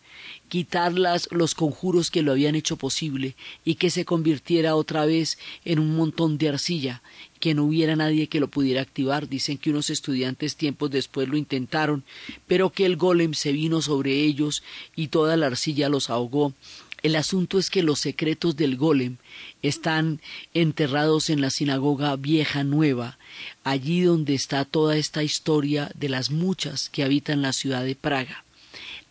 quitar 0.53 0.93
los 0.93 1.55
conjuros 1.55 2.11
que 2.11 2.21
lo 2.21 2.31
habían 2.31 2.53
hecho 2.53 2.77
posible 2.77 3.35
y 3.65 3.73
que 3.73 3.89
se 3.89 4.05
convirtiera 4.05 4.75
otra 4.75 5.03
vez 5.03 5.39
en 5.65 5.79
un 5.79 5.95
montón 5.95 6.37
de 6.37 6.49
arcilla, 6.49 7.01
que 7.39 7.55
no 7.55 7.63
hubiera 7.63 7.95
nadie 7.95 8.27
que 8.27 8.39
lo 8.39 8.49
pudiera 8.49 8.79
activar. 8.79 9.27
Dicen 9.27 9.57
que 9.57 9.71
unos 9.71 9.89
estudiantes 9.89 10.55
tiempos 10.55 10.91
después 10.91 11.27
lo 11.27 11.37
intentaron, 11.37 12.03
pero 12.45 12.69
que 12.69 12.85
el 12.85 12.97
golem 12.97 13.33
se 13.33 13.51
vino 13.51 13.81
sobre 13.81 14.13
ellos 14.13 14.61
y 14.95 15.07
toda 15.07 15.37
la 15.37 15.47
arcilla 15.47 15.89
los 15.89 16.11
ahogó. 16.11 16.53
El 17.01 17.15
asunto 17.15 17.57
es 17.57 17.71
que 17.71 17.81
los 17.81 17.99
secretos 17.99 18.55
del 18.55 18.77
golem 18.77 19.17
están 19.63 20.21
enterrados 20.53 21.31
en 21.31 21.41
la 21.41 21.49
sinagoga 21.49 22.15
vieja 22.15 22.63
nueva, 22.63 23.17
allí 23.63 24.01
donde 24.01 24.35
está 24.35 24.65
toda 24.65 24.97
esta 24.97 25.23
historia 25.23 25.89
de 25.95 26.09
las 26.09 26.29
muchas 26.29 26.89
que 26.89 27.03
habitan 27.03 27.41
la 27.41 27.53
ciudad 27.53 27.83
de 27.83 27.95
Praga 27.95 28.43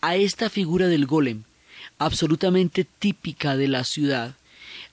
a 0.03 0.17
esta 0.17 0.51
figura 0.51 0.89
del 0.89 1.07
golem, 1.07 1.45
absolutamente 1.99 2.85
típica 2.85 3.57
de 3.57 3.69
la 3.69 3.85
ciudad, 3.85 4.35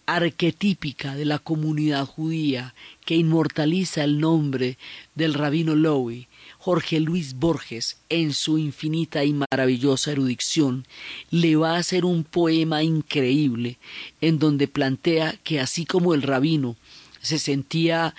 arquetípica 0.06 1.16
de 1.16 1.26
la 1.26 1.40
comunidad 1.40 2.06
judía, 2.06 2.76
que 3.06 3.16
inmortaliza 3.16 4.04
el 4.04 4.20
nombre 4.20 4.78
del 5.16 5.34
rabino 5.34 5.76
Lowy, 5.76 6.28
Jorge 6.60 7.00
Luis 7.00 7.34
Borges, 7.34 7.98
en 8.10 8.34
su 8.34 8.60
infinita 8.60 9.24
y 9.24 9.34
maravillosa 9.34 10.12
erudición, 10.12 10.86
le 11.32 11.56
va 11.56 11.76
a 11.76 11.80
hacer 11.80 12.06
un 12.06 12.24
poema 12.24 12.84
increíble 12.84 13.80
en 14.22 14.38
donde 14.38 14.68
plantea 14.68 15.40
que 15.44 15.60
así 15.60 15.86
como 15.86 16.14
el 16.14 16.22
rabino 16.22 16.76
se 17.20 17.40
sentía 17.40 18.14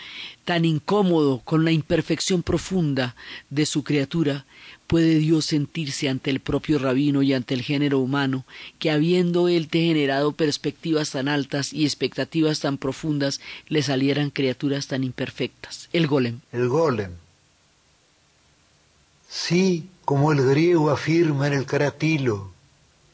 tan 0.44 0.64
incómodo 0.64 1.40
con 1.44 1.64
la 1.64 1.70
imperfección 1.70 2.42
profunda 2.42 3.14
de 3.48 3.64
su 3.64 3.84
criatura, 3.84 4.44
puede 4.90 5.20
Dios 5.20 5.44
sentirse 5.44 6.08
ante 6.08 6.30
el 6.30 6.40
propio 6.40 6.80
rabino 6.80 7.22
y 7.22 7.32
ante 7.32 7.54
el 7.54 7.62
género 7.62 8.00
humano, 8.00 8.44
que 8.80 8.90
habiendo 8.90 9.46
él 9.46 9.68
te 9.68 9.82
generado 9.82 10.32
perspectivas 10.32 11.10
tan 11.10 11.28
altas 11.28 11.72
y 11.72 11.84
expectativas 11.84 12.58
tan 12.58 12.76
profundas, 12.76 13.40
le 13.68 13.84
salieran 13.84 14.30
criaturas 14.30 14.88
tan 14.88 15.04
imperfectas? 15.04 15.88
El 15.92 16.08
golem. 16.08 16.40
El 16.50 16.68
golem. 16.68 17.12
Sí, 19.28 19.88
como 20.04 20.32
el 20.32 20.44
griego 20.44 20.90
afirma 20.90 21.46
en 21.46 21.52
el 21.52 21.66
caratilo, 21.66 22.50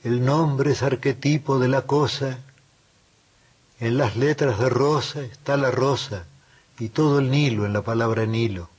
el 0.03 0.24
nombre 0.24 0.72
es 0.72 0.83
arquetipo 0.83 1.59
de 1.59 1.68
la 1.68 1.83
cosa. 1.83 2.39
En 3.81 3.99
las 3.99 4.16
letras 4.16 4.59
de 4.59 4.70
rosa 4.70 5.22
está 5.24 5.59
la 5.59 5.70
rosa 5.70 6.24
y 6.79 6.89
todo 6.89 7.18
el 7.18 7.31
Nilo 7.31 7.66
en 7.66 7.74
la 7.74 7.83
palabra 7.83 8.24
Nilo 8.24 8.70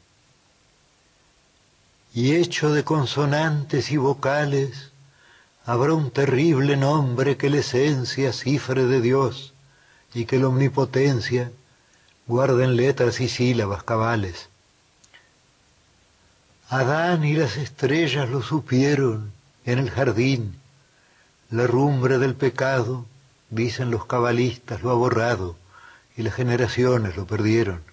y 2.18 2.34
hecho 2.34 2.74
de 2.74 2.84
consonantes 2.84 3.92
y 3.92 3.98
vocales, 3.98 4.90
habrá 5.68 5.94
un 5.94 6.10
terrible 6.10 6.76
nombre 6.76 7.38
que 7.38 7.52
la 7.52 7.60
esencia 7.60 8.34
cifre 8.34 8.86
de 8.88 9.02
Dios 9.02 9.54
y 10.16 10.26
que 10.26 10.40
la 10.40 10.48
omnipotencia 10.48 11.52
guarden 12.26 12.76
letras 12.76 13.22
y 13.22 13.30
sílabas 13.30 13.84
cabales. 13.84 14.50
Adán 16.70 17.24
y 17.24 17.34
las 17.34 17.56
estrellas 17.56 18.28
lo 18.30 18.42
supieron 18.42 19.32
en 19.64 19.78
el 19.78 19.92
jardín, 19.92 20.60
la 21.52 21.68
rumbre 21.68 22.18
del 22.18 22.34
pecado, 22.34 23.06
dicen 23.52 23.92
los 23.92 24.08
cabalistas, 24.08 24.82
lo 24.82 24.90
ha 24.90 24.96
borrado 24.96 25.56
y 26.16 26.24
las 26.24 26.34
generaciones 26.34 27.16
lo 27.16 27.28
perdieron. 27.28 27.84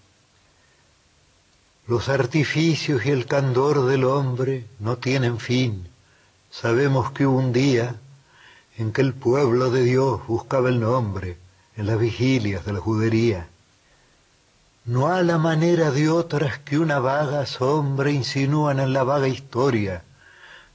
Los 1.86 2.08
artificios 2.08 3.04
y 3.04 3.10
el 3.10 3.26
candor 3.26 3.84
del 3.86 4.04
hombre 4.04 4.66
no 4.78 4.96
tienen 4.96 5.38
fin. 5.38 5.86
Sabemos 6.50 7.10
que 7.12 7.26
hubo 7.26 7.38
un 7.38 7.52
día 7.52 7.96
en 8.78 8.90
que 8.92 9.02
el 9.02 9.12
pueblo 9.12 9.70
de 9.70 9.82
Dios 9.82 10.26
buscaba 10.26 10.70
el 10.70 10.80
nombre 10.80 11.36
en 11.76 11.86
las 11.86 11.98
vigilias 11.98 12.64
de 12.64 12.72
la 12.72 12.80
judería. 12.80 13.48
no 14.86 15.08
a 15.08 15.22
la 15.22 15.38
manera 15.38 15.90
de 15.90 16.10
otras 16.10 16.58
que 16.58 16.78
una 16.78 16.98
vaga 16.98 17.46
sombra 17.46 18.10
insinúan 18.10 18.80
en 18.80 18.92
la 18.92 19.02
vaga 19.02 19.28
historia. 19.28 20.04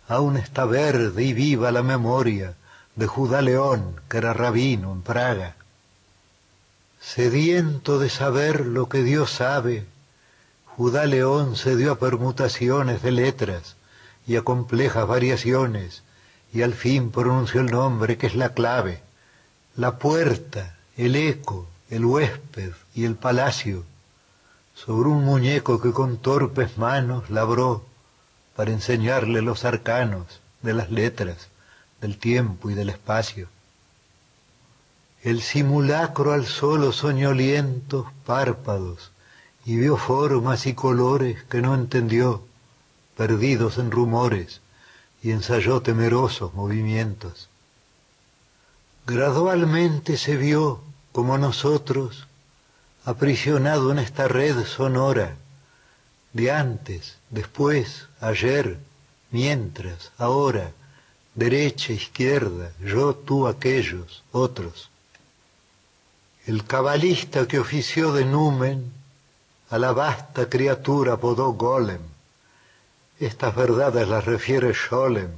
Aún 0.07 0.37
está 0.37 0.65
verde 0.65 1.23
y 1.23 1.33
viva 1.33 1.71
la 1.71 1.83
memoria 1.83 2.55
de 2.95 3.07
Judá 3.07 3.41
León, 3.41 4.01
que 4.09 4.17
era 4.17 4.33
rabino 4.33 4.91
en 4.91 5.01
Praga. 5.03 5.55
Sediento 6.99 7.99
de 7.99 8.09
saber 8.09 8.65
lo 8.65 8.89
que 8.89 9.03
Dios 9.03 9.31
sabe, 9.31 9.85
Judá 10.79 11.05
León 11.07 11.57
se 11.57 11.75
dio 11.75 11.91
a 11.91 11.99
permutaciones 11.99 13.01
de 13.01 13.11
letras 13.11 13.75
y 14.25 14.37
a 14.37 14.43
complejas 14.43 15.05
variaciones, 15.05 16.03
y 16.53 16.61
al 16.61 16.73
fin 16.73 17.11
pronunció 17.11 17.59
el 17.59 17.69
nombre 17.69 18.17
que 18.17 18.27
es 18.27 18.35
la 18.35 18.53
clave, 18.53 19.01
la 19.75 19.97
puerta, 19.97 20.77
el 20.95 21.17
eco, 21.17 21.67
el 21.89 22.05
huésped 22.05 22.71
y 22.95 23.03
el 23.03 23.15
palacio 23.15 23.83
sobre 24.73 25.09
un 25.09 25.25
muñeco 25.25 25.81
que 25.81 25.91
con 25.91 26.15
torpes 26.15 26.77
manos 26.77 27.29
labró 27.29 27.83
para 28.55 28.71
enseñarle 28.71 29.41
los 29.41 29.65
arcanos 29.65 30.39
de 30.61 30.75
las 30.75 30.89
letras, 30.91 31.49
del 31.99 32.17
tiempo 32.17 32.69
y 32.69 32.73
del 32.73 32.87
espacio. 32.87 33.49
El 35.23 35.41
simulacro 35.41 36.31
alzó 36.31 36.77
los 36.77 36.95
soñolientos 36.95 38.05
párpados 38.25 39.11
y 39.69 39.75
vio 39.75 39.97
formas 39.97 40.65
y 40.65 40.73
colores 40.73 41.43
que 41.43 41.61
no 41.61 41.75
entendió, 41.75 42.41
perdidos 43.15 43.77
en 43.77 43.91
rumores, 43.91 44.61
y 45.21 45.29
ensayó 45.29 45.83
temerosos 45.83 46.55
movimientos. 46.55 47.49
Gradualmente 49.05 50.17
se 50.17 50.37
vio, 50.37 50.81
como 51.11 51.37
nosotros, 51.37 52.25
aprisionado 53.05 53.91
en 53.91 53.99
esta 53.99 54.27
red 54.27 54.65
sonora, 54.65 55.35
de 56.33 56.49
antes, 56.49 57.19
después, 57.29 58.07
ayer, 58.21 58.79
mientras, 59.29 60.11
ahora, 60.17 60.71
derecha, 61.35 61.93
izquierda, 61.93 62.71
yo, 62.83 63.13
tú, 63.13 63.45
aquellos, 63.45 64.23
otros. 64.31 64.89
El 66.47 66.65
cabalista 66.65 67.47
que 67.47 67.59
ofició 67.59 68.13
de 68.13 68.25
numen 68.25 68.97
a 69.69 69.77
la 69.77 69.91
vasta 69.91 70.49
criatura 70.49 71.13
apodó 71.13 71.53
Golem. 71.53 72.01
Estas 73.19 73.55
verdades 73.55 74.07
las 74.07 74.25
refiere 74.25 74.73
Scholem 74.73 75.31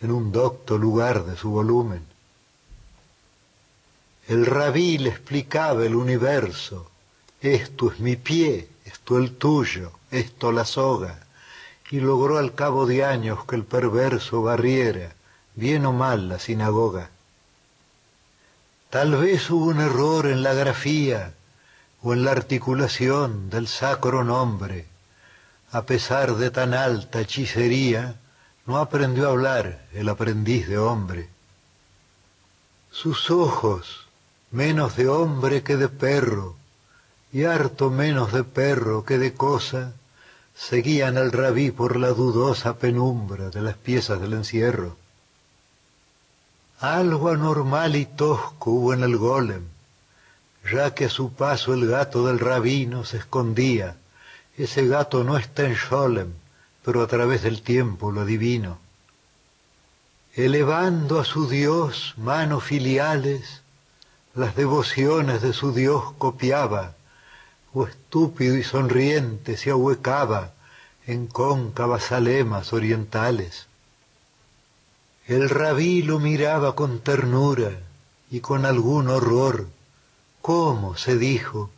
en 0.00 0.10
un 0.10 0.32
docto 0.32 0.78
lugar 0.78 1.24
de 1.24 1.36
su 1.36 1.50
volumen. 1.50 2.04
El 4.28 4.46
rabí 4.46 4.98
le 4.98 5.10
explicaba 5.10 5.84
el 5.84 5.94
universo, 5.94 6.90
esto 7.40 7.92
es 7.92 8.00
mi 8.00 8.16
pie, 8.16 8.68
esto 8.84 9.18
el 9.18 9.36
tuyo, 9.36 9.92
esto 10.10 10.52
la 10.52 10.64
soga, 10.64 11.20
y 11.90 12.00
logró 12.00 12.38
al 12.38 12.54
cabo 12.54 12.86
de 12.86 13.04
años 13.04 13.44
que 13.44 13.56
el 13.56 13.64
perverso 13.64 14.42
barriera, 14.42 15.12
bien 15.54 15.86
o 15.86 15.92
mal, 15.92 16.28
la 16.28 16.38
sinagoga. 16.38 17.10
Tal 18.90 19.16
vez 19.16 19.50
hubo 19.50 19.66
un 19.66 19.80
error 19.80 20.26
en 20.26 20.42
la 20.42 20.54
grafía 20.54 21.34
o 22.06 22.12
en 22.12 22.24
la 22.24 22.30
articulación 22.30 23.50
del 23.50 23.66
sacro 23.66 24.22
nombre. 24.22 24.86
A 25.72 25.82
pesar 25.86 26.36
de 26.36 26.52
tan 26.52 26.72
alta 26.72 27.20
hechicería, 27.20 28.14
no 28.64 28.78
aprendió 28.78 29.26
a 29.26 29.30
hablar 29.32 29.84
el 29.92 30.08
aprendiz 30.08 30.68
de 30.68 30.78
hombre. 30.78 31.28
Sus 32.92 33.28
ojos, 33.28 34.06
menos 34.52 34.94
de 34.94 35.08
hombre 35.08 35.64
que 35.64 35.76
de 35.76 35.88
perro, 35.88 36.54
y 37.32 37.42
harto 37.42 37.90
menos 37.90 38.32
de 38.32 38.44
perro 38.44 39.04
que 39.04 39.18
de 39.18 39.34
cosa, 39.34 39.92
seguían 40.54 41.18
al 41.18 41.32
rabí 41.32 41.72
por 41.72 41.96
la 41.96 42.10
dudosa 42.10 42.76
penumbra 42.76 43.50
de 43.50 43.62
las 43.62 43.76
piezas 43.76 44.20
del 44.20 44.34
encierro. 44.34 44.96
Algo 46.78 47.30
anormal 47.30 47.96
y 47.96 48.06
tosco 48.06 48.70
hubo 48.70 48.94
en 48.94 49.02
el 49.02 49.16
golem, 49.16 49.64
ya 50.70 50.94
que 50.94 51.06
a 51.06 51.10
su 51.10 51.32
paso 51.32 51.74
el 51.74 51.86
gato 51.86 52.26
del 52.26 52.38
rabino 52.38 53.04
se 53.04 53.18
escondía. 53.18 53.96
Ese 54.56 54.86
gato 54.86 55.24
no 55.24 55.36
está 55.36 55.64
en 55.64 55.74
Sholem, 55.74 56.32
pero 56.84 57.02
a 57.02 57.06
través 57.06 57.42
del 57.42 57.62
tiempo 57.62 58.12
lo 58.12 58.22
adivino. 58.22 58.78
Elevando 60.34 61.18
a 61.18 61.24
su 61.24 61.48
Dios 61.48 62.14
manos 62.16 62.64
filiales, 62.64 63.62
las 64.34 64.54
devociones 64.54 65.42
de 65.42 65.52
su 65.52 65.72
Dios 65.72 66.12
copiaba, 66.18 66.94
o 67.72 67.86
estúpido 67.86 68.56
y 68.56 68.62
sonriente 68.62 69.56
se 69.56 69.70
ahuecaba 69.70 70.52
en 71.06 71.26
cóncavas 71.26 72.12
alemas 72.12 72.72
orientales. 72.72 73.66
El 75.26 75.48
rabí 75.50 76.02
lo 76.02 76.18
miraba 76.18 76.74
con 76.74 77.00
ternura 77.00 77.72
y 78.30 78.40
con 78.40 78.64
algún 78.64 79.08
horror. 79.08 79.66
¿Cómo, 80.46 80.96
se 80.96 81.18
dijo, 81.18 81.70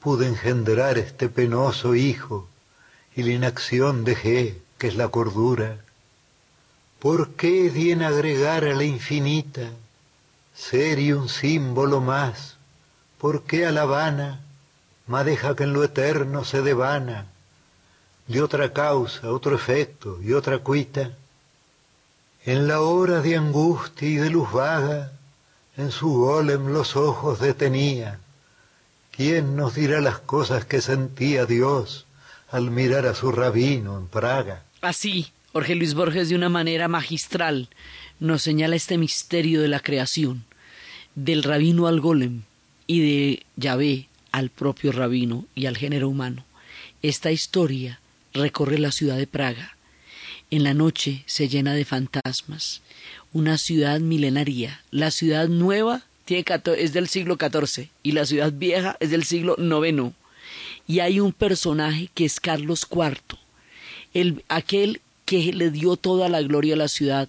pude 0.00 0.26
engendrar 0.26 0.98
este 0.98 1.30
penoso 1.30 1.94
hijo 1.94 2.46
y 3.16 3.22
la 3.22 3.32
inacción 3.32 4.04
dejé, 4.04 4.60
que 4.76 4.88
es 4.88 4.94
la 4.94 5.08
cordura? 5.08 5.78
¿Por 6.98 7.30
qué 7.30 7.70
di 7.70 7.92
en 7.92 8.02
agregar 8.02 8.64
a 8.64 8.74
la 8.74 8.84
infinita 8.84 9.70
ser 10.54 10.98
y 10.98 11.14
un 11.14 11.30
símbolo 11.30 12.02
más? 12.02 12.58
¿Por 13.16 13.44
qué 13.44 13.64
a 13.64 13.72
la 13.72 13.86
vana 13.86 14.42
ma 15.06 15.24
deja 15.24 15.56
que 15.56 15.64
en 15.64 15.72
lo 15.72 15.82
eterno 15.82 16.44
se 16.44 16.60
devana, 16.60 17.28
de 18.26 18.42
otra 18.42 18.70
causa, 18.74 19.32
otro 19.32 19.56
efecto 19.56 20.18
y 20.22 20.34
otra 20.34 20.58
cuita. 20.58 21.16
En 22.44 22.68
la 22.68 22.82
hora 22.82 23.22
de 23.22 23.34
angustia 23.36 24.06
y 24.06 24.16
de 24.16 24.28
luz 24.28 24.52
vaga, 24.52 25.12
en 25.78 25.92
su 25.92 26.08
golem 26.08 26.66
los 26.66 26.96
ojos 26.96 27.40
detenía. 27.40 28.18
¿Quién 29.12 29.56
nos 29.56 29.76
dirá 29.76 30.00
las 30.00 30.18
cosas 30.18 30.64
que 30.64 30.80
sentía 30.80 31.46
Dios 31.46 32.04
al 32.50 32.70
mirar 32.70 33.06
a 33.06 33.14
su 33.14 33.32
rabino 33.32 33.96
en 33.96 34.08
Praga? 34.08 34.64
Así, 34.82 35.28
Jorge 35.52 35.76
Luis 35.76 35.94
Borges 35.94 36.28
de 36.28 36.34
una 36.34 36.48
manera 36.48 36.88
magistral 36.88 37.68
nos 38.18 38.42
señala 38.42 38.76
este 38.76 38.98
misterio 38.98 39.62
de 39.62 39.68
la 39.68 39.80
creación, 39.80 40.44
del 41.14 41.44
rabino 41.44 41.86
al 41.86 42.00
golem 42.00 42.42
y 42.86 43.00
de 43.00 43.46
Yahvé 43.56 44.08
al 44.32 44.50
propio 44.50 44.92
rabino 44.92 45.46
y 45.54 45.66
al 45.66 45.76
género 45.76 46.08
humano. 46.08 46.44
Esta 47.02 47.30
historia 47.30 48.00
recorre 48.34 48.78
la 48.78 48.92
ciudad 48.92 49.16
de 49.16 49.28
Praga. 49.28 49.76
En 50.50 50.64
la 50.64 50.74
noche 50.74 51.22
se 51.26 51.48
llena 51.48 51.74
de 51.74 51.84
fantasmas. 51.84 52.82
Una 53.32 53.58
ciudad 53.58 54.00
milenaria. 54.00 54.82
La 54.90 55.10
ciudad 55.10 55.48
nueva 55.48 56.02
es 56.76 56.92
del 56.92 57.08
siglo 57.08 57.38
XIV 57.40 57.88
y 58.02 58.12
la 58.12 58.26
ciudad 58.26 58.52
vieja 58.52 58.96
es 59.00 59.10
del 59.10 59.24
siglo 59.24 59.56
IX. 59.58 60.12
Y 60.86 61.00
hay 61.00 61.20
un 61.20 61.32
personaje 61.32 62.10
que 62.14 62.24
es 62.24 62.40
Carlos 62.40 62.86
IV, 62.90 63.38
el, 64.12 64.44
aquel 64.48 65.00
que 65.24 65.52
le 65.52 65.70
dio 65.70 65.96
toda 65.96 66.28
la 66.28 66.42
gloria 66.42 66.74
a 66.74 66.78
la 66.78 66.88
ciudad. 66.88 67.28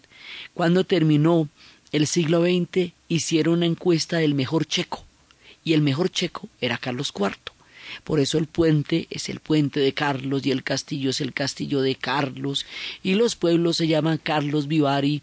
Cuando 0.54 0.84
terminó 0.84 1.48
el 1.92 2.08
siglo 2.08 2.42
XX 2.42 2.92
hicieron 3.08 3.56
una 3.56 3.66
encuesta 3.66 4.18
del 4.18 4.34
mejor 4.34 4.66
checo 4.66 5.06
y 5.64 5.74
el 5.74 5.82
mejor 5.82 6.10
checo 6.10 6.50
era 6.62 6.78
Carlos 6.78 7.14
IV. 7.18 7.36
Por 8.04 8.20
eso 8.20 8.38
el 8.38 8.46
puente 8.48 9.08
es 9.10 9.30
el 9.30 9.40
puente 9.40 9.80
de 9.80 9.94
Carlos 9.94 10.46
y 10.46 10.52
el 10.52 10.64
castillo 10.64 11.10
es 11.10 11.22
el 11.22 11.34
castillo 11.34 11.82
de 11.82 11.96
Carlos 11.96 12.66
y 13.02 13.16
los 13.16 13.36
pueblos 13.36 13.78
se 13.78 13.88
llaman 13.88 14.20
Carlos 14.22 14.68
Vivari 14.68 15.22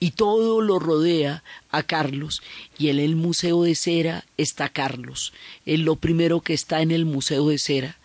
y 0.00 0.12
todo 0.12 0.60
lo 0.60 0.78
rodea 0.78 1.42
a 1.70 1.82
Carlos. 1.82 2.42
Y 2.78 2.88
en 2.88 2.98
el 2.98 3.16
Museo 3.16 3.62
de 3.62 3.74
Cera 3.74 4.24
está 4.36 4.68
Carlos, 4.68 5.32
es 5.64 5.80
lo 5.80 5.96
primero 5.96 6.40
que 6.40 6.54
está 6.54 6.82
en 6.82 6.90
el 6.90 7.04
Museo 7.04 7.48
de 7.48 7.58
Cera. 7.58 7.98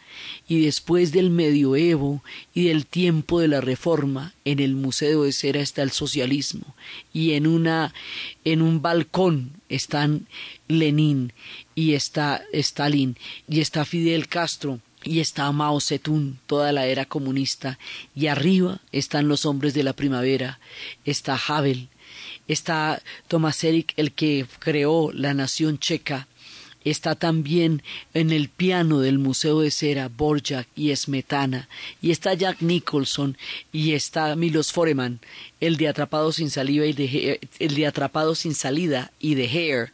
Y 0.47 0.65
después 0.65 1.11
del 1.13 1.29
medioevo 1.29 2.21
y 2.53 2.65
del 2.65 2.85
tiempo 2.85 3.39
de 3.39 3.47
la 3.47 3.61
reforma 3.61 4.33
en 4.43 4.59
el 4.59 4.75
museo 4.75 5.23
de 5.23 5.31
cera 5.31 5.61
está 5.61 5.81
el 5.81 5.91
socialismo. 5.91 6.75
Y 7.13 7.31
en 7.31 7.47
una 7.47 7.93
en 8.43 8.61
un 8.61 8.81
balcón 8.81 9.51
están 9.69 10.27
Lenin 10.67 11.33
y 11.73 11.93
está 11.93 12.43
Stalin. 12.51 13.17
Y 13.47 13.61
está 13.61 13.85
Fidel 13.85 14.27
Castro 14.27 14.79
y 15.04 15.20
está 15.20 15.52
Mao 15.52 15.80
Zedong, 15.80 16.38
toda 16.47 16.72
la 16.72 16.86
era 16.86 17.06
comunista, 17.06 17.80
y 18.16 18.28
arriba 18.28 18.80
están 18.91 19.28
los 19.28 19.45
hombres 19.45 19.74
de 19.74 19.84
la 19.84 19.93
primavera, 19.93 20.60
está 21.06 21.36
Havel, 21.47 21.89
está 22.47 23.02
Thomas 23.28 23.64
Erik, 23.64 23.93
el 23.97 24.12
que 24.12 24.45
creó 24.60 25.12
la 25.14 25.34
nación 25.34 25.80
checa, 25.80 26.28
está 26.84 27.15
también 27.15 27.84
en 28.13 28.32
el 28.32 28.49
piano 28.49 28.99
del 28.99 29.19
Museo 29.19 29.61
de 29.61 29.71
Cera 29.71 30.09
Borjak 30.09 30.67
y 30.75 30.95
Smetana, 30.95 31.69
y 32.01 32.11
está 32.11 32.34
Jack 32.34 32.61
Nicholson 32.61 33.38
y 33.71 33.93
está 33.93 34.36
Milos 34.36 34.71
Foreman, 34.71 35.19
el 35.59 35.77
de 35.77 35.88
Atrapado 35.88 36.32
sin 36.32 36.47
y 36.47 36.93
de 36.93 37.39
el 37.59 37.75
de 37.75 37.88
Atrapado 37.88 38.36
sin 38.36 38.55
salida 38.55 39.11
y 39.19 39.36
de 39.36 39.45
Hair, 39.45 39.91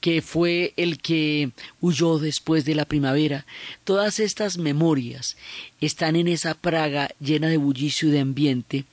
que 0.00 0.22
fue 0.22 0.72
el 0.76 0.98
que 0.98 1.50
huyó 1.80 2.18
después 2.18 2.64
de 2.64 2.74
la 2.74 2.84
primavera. 2.84 3.46
Todas 3.84 4.20
estas 4.20 4.58
memorias 4.58 5.36
están 5.80 6.16
en 6.16 6.28
esa 6.28 6.54
Praga 6.54 7.10
llena 7.20 7.48
de 7.48 7.56
bullicio 7.56 8.08
y 8.08 8.12
de 8.12 8.20
ambiente, 8.20 8.84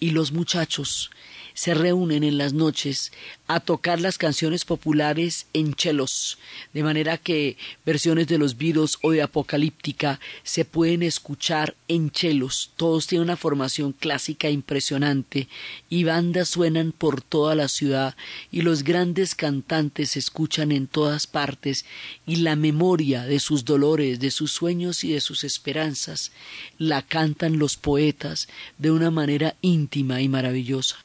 y 0.00 0.10
los 0.10 0.32
muchachos 0.32 1.10
se 1.54 1.74
reúnen 1.74 2.22
en 2.22 2.38
las 2.38 2.52
noches 2.52 3.12
a 3.48 3.60
tocar 3.60 4.00
las 4.00 4.18
canciones 4.18 4.64
populares 4.64 5.46
en 5.54 5.74
chelos, 5.74 6.38
de 6.74 6.82
manera 6.82 7.16
que 7.16 7.56
versiones 7.84 8.28
de 8.28 8.36
los 8.36 8.58
Beatles 8.58 8.98
o 9.02 9.10
de 9.10 9.22
Apocalíptica 9.22 10.20
se 10.42 10.66
pueden 10.66 11.02
escuchar 11.02 11.74
en 11.88 12.10
chelos. 12.10 12.70
Todos 12.76 13.06
tienen 13.06 13.24
una 13.24 13.36
formación 13.36 13.92
clásica 13.92 14.50
impresionante 14.50 15.48
y 15.88 16.04
bandas 16.04 16.50
suenan 16.50 16.92
por 16.92 17.22
toda 17.22 17.54
la 17.54 17.68
ciudad 17.68 18.16
y 18.52 18.60
los 18.60 18.84
grandes 18.84 19.34
cantantes 19.34 20.10
se 20.10 20.18
escuchan 20.18 20.70
en 20.70 20.86
todas 20.86 21.26
partes 21.26 21.86
y 22.26 22.36
la 22.36 22.54
memoria 22.54 23.24
de 23.24 23.40
sus 23.40 23.64
dolores, 23.64 24.20
de 24.20 24.30
sus 24.30 24.52
sueños 24.52 25.04
y 25.04 25.12
de 25.12 25.20
sus 25.20 25.42
esperanzas 25.42 26.32
la 26.76 27.00
cantan 27.02 27.58
los 27.58 27.76
poetas 27.76 28.48
de 28.76 28.90
una 28.90 29.10
manera 29.10 29.56
íntima 29.62 30.20
y 30.20 30.28
maravillosa. 30.28 30.96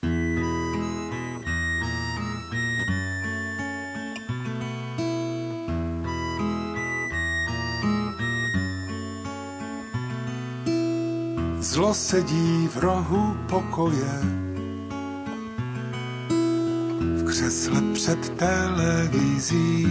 Zlo 11.74 11.89
sedí 11.93 12.69
v 12.69 12.78
rohu 12.78 13.34
pokoje, 13.49 14.13
v 17.17 17.26
křesle 17.26 17.82
před 17.93 18.30
televizí. 18.30 19.88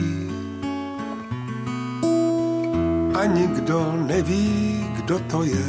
A 3.18 3.24
nikdo 3.24 3.98
neví, 4.06 4.86
kdo 4.96 5.18
to 5.18 5.42
je. 5.42 5.66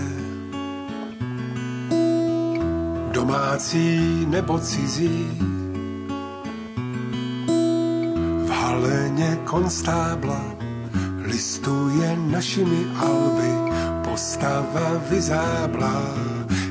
Domácí 3.12 4.26
nebo 4.30 4.60
cizí. 4.60 5.28
V 8.46 8.50
haleně 8.50 9.38
konstábla 9.46 10.42
listuje 11.26 12.18
našimi 12.18 12.86
alby 13.02 13.73
postava 14.14 15.02
vyzáblá, 15.10 16.06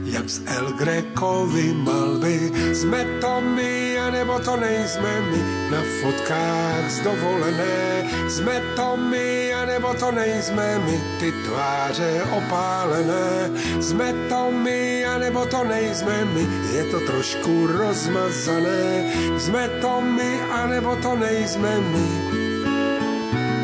jak 0.07 0.31
z 0.31 0.47
El 0.47 0.79
Grekovy 0.79 1.75
malby. 1.75 2.39
Jsme 2.71 3.03
to 3.19 3.41
my, 3.41 3.99
anebo 3.99 4.39
to 4.39 4.57
nejsme 4.57 5.11
my, 5.27 5.43
na 5.71 5.83
fotkách 5.99 6.87
z 6.91 6.99
dovolené. 7.03 8.07
Jsme 8.31 8.63
to 8.77 8.95
my, 8.97 9.55
anebo 9.55 9.95
to 9.95 10.15
nejsme 10.15 10.79
my, 10.87 11.03
ty 11.19 11.33
tváře 11.43 12.23
opálené. 12.31 13.51
Jsme 13.83 14.15
to 14.31 14.51
my, 14.55 15.05
anebo 15.05 15.47
to 15.47 15.65
nejsme 15.65 16.25
my, 16.25 16.47
je 16.79 16.85
to 16.95 17.01
trošku 17.11 17.67
rozmazané. 17.67 19.11
Jsme 19.39 19.69
to 19.83 20.01
my, 20.01 20.31
anebo 20.63 20.95
to 21.03 21.17
nejsme 21.19 21.81
my, 21.91 22.07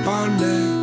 pane 0.05 0.78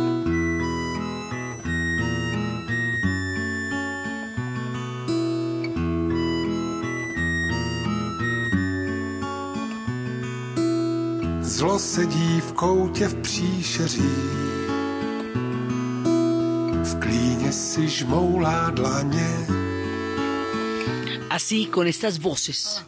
Así, 21.28 21.66
con 21.66 21.88
estas 21.88 22.20
voces 22.20 22.84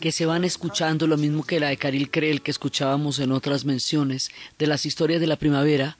que 0.00 0.12
se 0.12 0.24
van 0.24 0.44
escuchando, 0.44 1.06
lo 1.06 1.18
mismo 1.18 1.44
que 1.44 1.60
la 1.60 1.68
de 1.68 1.76
Karil 1.76 2.10
Krell 2.10 2.40
que 2.40 2.50
escuchábamos 2.50 3.18
en 3.18 3.32
otras 3.32 3.66
menciones 3.66 4.30
de 4.58 4.66
las 4.66 4.86
historias 4.86 5.20
de 5.20 5.26
la 5.26 5.36
primavera, 5.36 5.98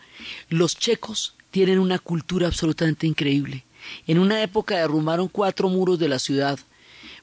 los 0.48 0.74
checos 0.78 1.34
tienen 1.50 1.78
una 1.78 1.98
cultura 1.98 2.46
absolutamente 2.46 3.06
increíble. 3.06 3.66
En 4.06 4.18
una 4.18 4.42
época 4.42 4.78
derrumbaron 4.78 5.28
cuatro 5.28 5.68
muros 5.68 5.98
de 5.98 6.08
la 6.08 6.18
ciudad 6.18 6.58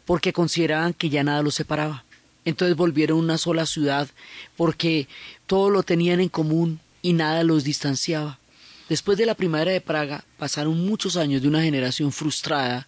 porque 0.05 0.34
consideraban 0.34 0.93
que 0.93 1.10
ya 1.10 1.24
nada 1.24 1.41
los 1.41 1.55
separaba. 1.55 2.05
Entonces 2.46 2.76
volvieron 2.76 3.20
una 3.20 3.38
sola 3.38 3.66
ciudad 3.66 4.08
porque 4.56 5.08
todo 5.46 5.70
lo 5.70 5.84
tenían 5.84 6.20
en 6.20 6.30
común 6.30 6.80
y 7.02 7.14
nada 7.14 7.44
los 7.44 7.64
distanciaba. 7.64 8.40
Después 8.88 9.18
de 9.18 9.26
la 9.26 9.36
primavera 9.36 9.72
de 9.72 9.82
Praga 9.82 10.24
pasaron 10.38 10.86
muchos 10.86 11.16
años 11.16 11.42
de 11.42 11.48
una 11.48 11.62
generación 11.62 12.12
frustrada, 12.12 12.88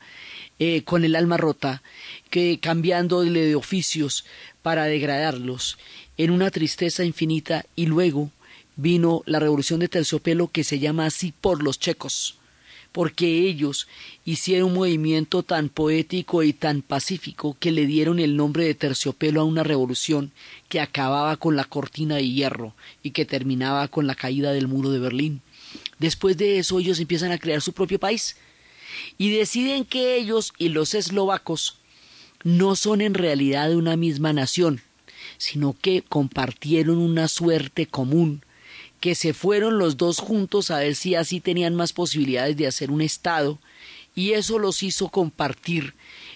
eh, 0.57 0.83
con 0.83 1.05
el 1.05 1.15
alma 1.15 1.37
rota, 1.37 1.83
que 2.29 2.59
cambiándole 2.59 3.45
de 3.45 3.55
oficios 3.55 4.25
para 4.61 4.85
degradarlos, 4.85 5.77
en 6.17 6.31
una 6.31 6.51
tristeza 6.51 7.03
infinita, 7.03 7.65
y 7.75 7.87
luego 7.87 8.31
vino 8.75 9.21
la 9.25 9.39
revolución 9.39 9.79
de 9.79 9.89
terciopelo 9.89 10.47
que 10.47 10.63
se 10.63 10.79
llama 10.79 11.05
así 11.05 11.33
por 11.39 11.63
los 11.63 11.79
checos 11.79 12.40
porque 12.91 13.47
ellos 13.47 13.87
hicieron 14.25 14.69
un 14.69 14.75
movimiento 14.75 15.43
tan 15.43 15.69
poético 15.69 16.43
y 16.43 16.53
tan 16.53 16.81
pacífico 16.81 17.55
que 17.59 17.71
le 17.71 17.85
dieron 17.85 18.19
el 18.19 18.35
nombre 18.35 18.65
de 18.65 18.75
terciopelo 18.75 19.41
a 19.41 19.45
una 19.45 19.63
revolución 19.63 20.31
que 20.67 20.81
acababa 20.81 21.37
con 21.37 21.55
la 21.55 21.63
cortina 21.63 22.15
de 22.15 22.29
hierro 22.29 22.73
y 23.01 23.11
que 23.11 23.25
terminaba 23.25 23.87
con 23.87 24.07
la 24.07 24.15
caída 24.15 24.51
del 24.51 24.67
muro 24.67 24.89
de 24.91 24.99
Berlín. 24.99 25.41
Después 25.99 26.37
de 26.37 26.59
eso 26.59 26.79
ellos 26.79 26.99
empiezan 26.99 27.31
a 27.31 27.37
crear 27.37 27.61
su 27.61 27.73
propio 27.73 27.99
país 27.99 28.35
y 29.17 29.31
deciden 29.31 29.85
que 29.85 30.17
ellos 30.17 30.53
y 30.57 30.69
los 30.69 30.93
eslovacos 30.93 31.77
no 32.43 32.75
son 32.75 33.01
en 33.01 33.13
realidad 33.13 33.73
una 33.73 33.95
misma 33.95 34.33
nación, 34.33 34.81
sino 35.37 35.75
que 35.79 36.01
compartieron 36.01 36.97
una 36.97 37.27
suerte 37.27 37.85
común 37.85 38.43
que 39.01 39.15
se 39.15 39.33
fueron 39.33 39.77
los 39.77 39.97
dos 39.97 40.19
juntos 40.19 40.71
a 40.71 40.79
ver 40.79 40.95
si 40.95 41.15
así 41.15 41.41
tenían 41.41 41.75
más 41.75 41.91
posibilidades 41.91 42.55
de 42.55 42.67
hacer 42.67 42.91
un 42.91 43.01
Estado, 43.01 43.59
y 44.15 44.33
eso 44.33 44.59
los 44.59 44.83
hizo 44.83 45.09
compartir 45.09 45.93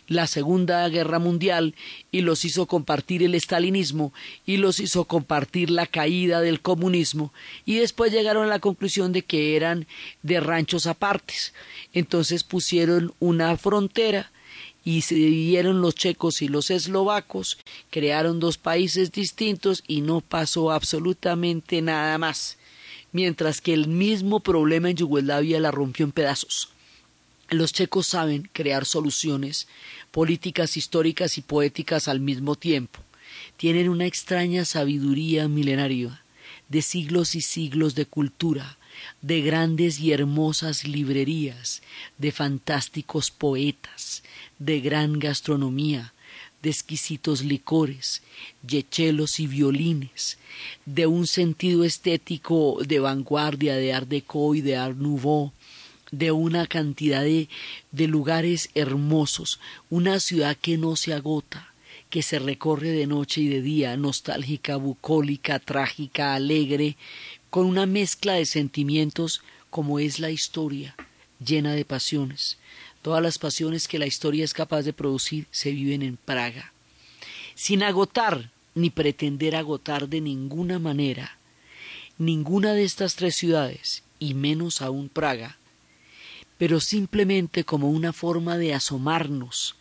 la 0.08 0.28
Segunda 0.28 0.88
Guerra 0.90 1.20
Mundial 1.20 1.76
y 2.12 2.22
los 2.22 2.46
hizo 2.46 2.68
compartir 2.68 3.24
el 3.24 3.36
estalinismo 3.36 4.14
y 4.46 4.58
los 4.58 4.80
hizo 4.80 5.06
compartir 5.06 5.70
la 5.70 5.88
caída 5.88 6.42
del 6.42 6.62
comunismo 6.62 7.34
y 7.66 7.76
después 7.76 8.12
llegaron 8.12 8.44
a 8.46 8.50
la 8.50 8.60
conclusión 8.60 9.12
de 9.14 9.24
que 9.24 9.56
eran 9.56 9.88
de 10.22 10.40
ranchos 10.40 10.86
apartes. 10.88 11.54
Entonces 11.94 12.44
pusieron 12.44 13.14
una 13.20 13.58
frontera 13.58 14.32
y 14.86 15.02
se 15.02 15.16
dividieron 15.16 15.82
los 15.82 15.96
checos 15.96 16.44
y 16.44 16.48
los 16.48 16.70
eslovacos, 16.70 17.58
crearon 17.90 18.40
dos 18.40 18.60
países 18.60 19.12
distintos 19.12 19.84
y 19.88 20.02
no 20.02 20.22
pasó 20.22 20.72
absolutamente 20.72 21.82
nada 21.82 22.18
más, 22.20 22.58
mientras 23.12 23.62
que 23.62 23.74
el 23.74 23.88
mismo 23.88 24.40
problema 24.42 24.92
en 24.92 24.98
Yugoslavia 24.98 25.60
la 25.60 25.72
rompió 25.72 26.06
en 26.06 26.12
pedazos. 26.12 26.70
Los 27.50 27.74
checos 27.74 28.06
saben 28.06 28.50
crear 28.54 28.86
soluciones 28.86 29.68
políticas, 30.12 30.78
históricas 30.78 31.40
y 31.40 31.42
poéticas 31.42 32.08
al 32.08 32.20
mismo 32.20 32.56
tiempo. 32.56 33.00
Tienen 33.58 33.90
una 33.90 34.06
extraña 34.06 34.66
sabiduría 34.66 35.48
milenaria 35.48 36.22
de 36.70 36.82
siglos 36.82 37.36
y 37.36 37.42
siglos 37.42 37.96
de 37.96 38.06
cultura, 38.06 38.78
de 39.22 39.42
grandes 39.42 40.00
y 40.00 40.12
hermosas 40.12 40.88
librerías, 40.88 41.82
de 42.18 42.32
fantásticos 42.32 43.32
poetas, 43.32 44.24
de 44.60 44.80
gran 44.80 45.20
gastronomía, 45.20 46.14
de 46.62 46.70
exquisitos 46.70 47.44
licores, 47.44 48.24
yechelos 48.68 49.40
y 49.40 49.48
violines, 49.48 50.38
de 50.86 51.06
un 51.06 51.28
sentido 51.28 51.84
estético 51.84 52.80
de 52.86 53.00
vanguardia, 53.00 53.76
de 53.76 53.94
Art 53.94 54.08
Deco 54.08 54.56
y 54.56 54.62
de 54.62 54.76
Art 54.76 54.98
Nouveau, 54.98 55.52
de 56.12 56.32
una 56.32 56.66
cantidad 56.68 57.24
de, 57.24 57.50
de 57.92 58.08
lugares 58.08 58.70
hermosos, 58.74 59.60
una 59.90 60.20
ciudad 60.20 60.58
que 60.60 60.78
no 60.78 60.96
se 60.96 61.14
agota, 61.14 61.74
que 62.10 62.22
se 62.22 62.40
recorre 62.40 62.92
de 62.92 63.08
noche 63.08 63.42
y 63.42 63.48
de 63.48 63.62
día, 63.62 63.98
nostálgica, 63.98 64.78
bucólica, 64.78 65.60
trágica, 65.60 66.34
alegre, 66.34 66.96
con 67.50 67.66
una 67.66 67.86
mezcla 67.86 68.34
de 68.34 68.46
sentimientos 68.46 69.42
como 69.70 70.00
es 70.00 70.20
la 70.20 70.32
historia, 70.32 70.96
llena 71.46 71.74
de 71.74 71.86
pasiones. 71.86 72.58
Todas 73.06 73.22
las 73.22 73.38
pasiones 73.38 73.88
que 73.88 74.00
la 74.00 74.08
historia 74.08 74.44
es 74.44 74.56
capaz 74.56 74.82
de 74.82 74.92
producir 74.92 75.46
se 75.52 75.70
viven 75.70 76.02
en 76.02 76.18
Praga. 76.18 76.74
Sin 77.54 77.84
agotar 77.84 78.50
ni 78.74 78.90
pretender 78.90 79.56
agotar 79.56 80.10
de 80.10 80.22
ninguna 80.22 80.80
manera 80.80 81.38
ninguna 82.18 82.74
de 82.74 82.84
estas 82.84 83.14
tres 83.14 83.36
ciudades, 83.36 84.02
y 84.18 84.34
menos 84.34 84.82
aún 84.82 85.08
Praga, 85.10 85.60
pero 86.58 86.80
simplemente 86.80 87.64
como 87.64 87.92
una 87.92 88.12
forma 88.12 88.58
de 88.58 88.74
asomarnos 88.74 89.76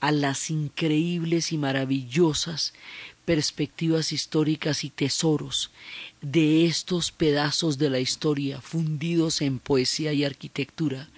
a 0.00 0.12
las 0.12 0.50
increíbles 0.50 1.52
y 1.52 1.56
maravillosas 1.56 2.74
perspectivas 3.24 4.12
históricas 4.12 4.84
y 4.84 4.90
tesoros 4.90 5.70
de 6.20 6.66
estos 6.66 7.10
pedazos 7.10 7.78
de 7.78 7.88
la 7.88 8.00
historia 8.00 8.60
fundidos 8.60 9.40
en 9.40 9.60
poesía 9.60 10.12
y 10.12 10.26
arquitectura, 10.26 11.08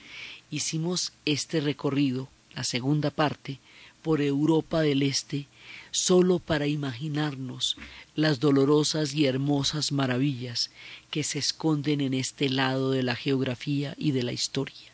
hicimos 0.50 1.12
este 1.24 1.60
recorrido, 1.60 2.28
la 2.54 2.64
segunda 2.64 3.10
parte, 3.10 3.58
por 4.02 4.20
Europa 4.20 4.80
del 4.80 5.02
Este, 5.02 5.48
solo 5.90 6.38
para 6.38 6.66
imaginarnos 6.66 7.76
las 8.14 8.40
dolorosas 8.40 9.14
y 9.14 9.26
hermosas 9.26 9.92
maravillas 9.92 10.70
que 11.10 11.24
se 11.24 11.38
esconden 11.38 12.00
en 12.00 12.14
este 12.14 12.48
lado 12.48 12.90
de 12.90 13.02
la 13.02 13.16
geografía 13.16 13.94
y 13.98 14.12
de 14.12 14.22
la 14.22 14.32
historia. 14.32 14.92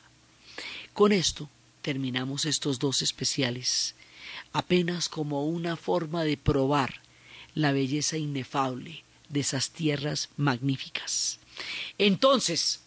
Con 0.92 1.12
esto 1.12 1.48
terminamos 1.82 2.44
estos 2.44 2.78
dos 2.78 3.02
especiales, 3.02 3.94
apenas 4.52 5.08
como 5.08 5.46
una 5.46 5.76
forma 5.76 6.24
de 6.24 6.36
probar 6.36 7.02
la 7.54 7.72
belleza 7.72 8.16
inefable 8.16 9.04
de 9.28 9.40
esas 9.40 9.70
tierras 9.70 10.30
magníficas. 10.36 11.38
Entonces, 11.98 12.80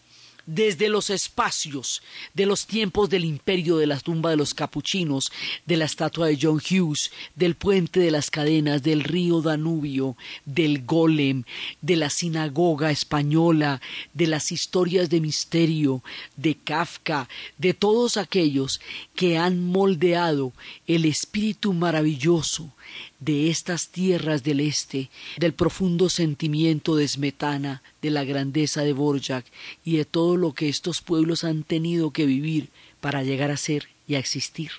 desde 0.48 0.90
los 0.90 1.12
espacios 1.12 2.02
de 2.34 2.46
los 2.46 2.66
tiempos 2.66 3.10
del 3.10 3.26
imperio 3.26 3.78
de 3.78 3.86
la 3.86 4.00
tumba 4.00 4.32
de 4.32 4.38
los 4.38 4.54
capuchinos, 4.54 5.32
de 5.66 5.78
la 5.78 5.86
estatua 5.86 6.28
de 6.28 6.40
John 6.42 6.60
Hughes, 6.60 7.12
del 7.36 7.56
puente 7.56 8.00
de 8.00 8.10
las 8.10 8.32
cadenas, 8.32 8.82
del 8.82 9.04
río 9.04 9.42
Danubio, 9.42 10.16
del 10.46 10.86
golem, 10.86 11.44
de 11.82 11.98
la 11.98 12.10
sinagoga 12.10 12.90
española, 12.90 13.82
de 14.14 14.28
las 14.28 14.52
historias 14.52 15.10
de 15.10 15.22
misterio, 15.22 16.02
de 16.38 16.56
Kafka, 16.56 17.28
de 17.58 17.74
todos 17.74 18.18
aquellos 18.18 18.80
que 19.16 19.38
han 19.38 19.64
moldeado 19.64 20.54
el 20.88 21.06
espíritu 21.06 21.74
maravilloso 21.74 22.74
de 23.20 23.50
estas 23.50 23.90
tierras 23.90 24.44
del 24.44 24.60
este, 24.60 25.10
del 25.38 25.54
profundo 25.54 26.10
sentimiento 26.10 26.96
de 26.96 27.08
Smetana, 27.08 27.82
de 28.02 28.12
la 28.12 28.24
grandeza 28.24 28.82
de 28.82 28.94
Borjak 28.94 29.46
y 29.84 29.98
de 29.98 30.06
todo 30.06 30.38
lo 30.38 30.54
que 30.54 30.70
estos 30.70 31.02
pueblos 31.02 31.44
han 31.44 31.64
tenido 31.64 32.12
que 32.12 32.26
vivir 32.26 32.70
para 33.02 33.24
llegar 33.24 33.52
a 33.52 33.58
ser 33.58 33.90
y 34.08 34.16
a 34.16 34.20
existir. 34.20 34.72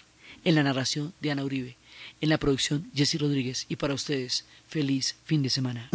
En 0.44 0.54
la 0.54 0.62
narración 0.62 1.12
de 1.20 1.32
Ana 1.32 1.44
Uribe, 1.44 1.76
en 2.20 2.28
la 2.28 2.38
producción 2.38 2.90
Jesse 2.94 3.20
Rodríguez 3.20 3.66
y 3.68 3.76
para 3.76 3.94
ustedes, 3.94 4.44
feliz 4.68 5.16
fin 5.24 5.42
de 5.42 5.50
semana. 5.50 5.90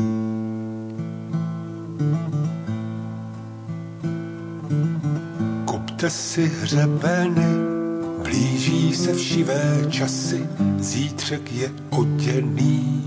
Blíží 8.23 8.95
se 8.95 9.13
všivé 9.13 9.85
časy, 9.89 10.47
zítřek 10.77 11.51
je 11.51 11.71
oděný 11.89 13.03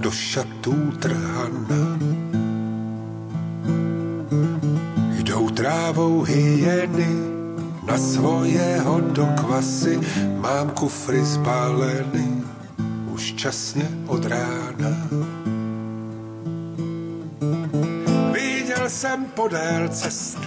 do 0.00 0.10
šatů 0.10 0.92
trhana. 0.98 1.98
Jdou 5.10 5.50
trávou 5.50 6.22
hyeny 6.22 7.08
na 7.86 7.98
svojeho 7.98 9.00
do 9.00 9.26
kvasy, 9.26 10.00
mám 10.40 10.70
kufry 10.70 11.24
zbaleny 11.24 12.28
už 13.10 13.32
časně 13.32 13.88
od 14.06 14.24
rána. 14.24 15.08
Viděl 18.32 18.90
jsem 18.90 19.24
podél 19.24 19.88
cest 19.88 20.38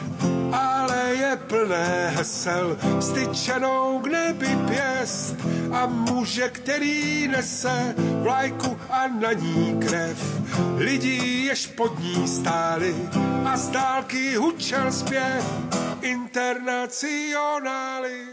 ale 0.52 0.91
je 1.16 1.38
plné 1.48 2.14
hesel, 2.16 2.78
styčenou 3.00 4.00
k 4.00 4.08
nebi 4.08 4.58
pěst 4.68 5.36
a 5.72 5.86
muže, 5.86 6.50
který 6.50 7.28
nese 7.28 7.96
vlajku 8.24 8.78
a 8.90 9.08
na 9.08 9.34
ní 9.34 9.80
krev. 9.88 10.42
Lidí, 10.78 11.46
jež 11.46 11.68
pod 11.68 12.00
ní 12.00 12.28
stáli 12.28 12.96
a 13.46 13.58
z 13.58 13.70
dálky 13.70 14.36
hučel 14.36 14.92
zpěv 14.92 15.46
internacionály. 16.02 18.26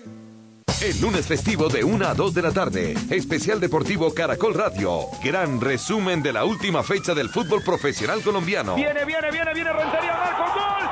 El 0.80 0.94
lunes 1.00 1.26
festivo 1.26 1.68
de 1.68 1.82
1 1.82 2.10
a 2.10 2.14
2 2.14 2.34
de 2.34 2.40
la 2.40 2.52
tarde. 2.52 2.94
Especial 3.10 3.58
deportivo 3.58 4.14
Caracol 4.14 4.54
Radio. 4.54 5.08
Gran 5.20 5.60
resumen 5.60 6.22
de 6.22 6.32
la 6.32 6.44
última 6.44 6.84
fecha 6.84 7.14
del 7.14 7.30
fútbol 7.30 7.64
profesional 7.64 8.22
colombiano. 8.22 8.76
Viene, 8.76 9.04
viene, 9.04 9.28
viene, 9.32 9.52
viene 9.54 9.72
Rentería, 9.72 10.16
Marco, 10.16 10.44
gol, 10.54 10.88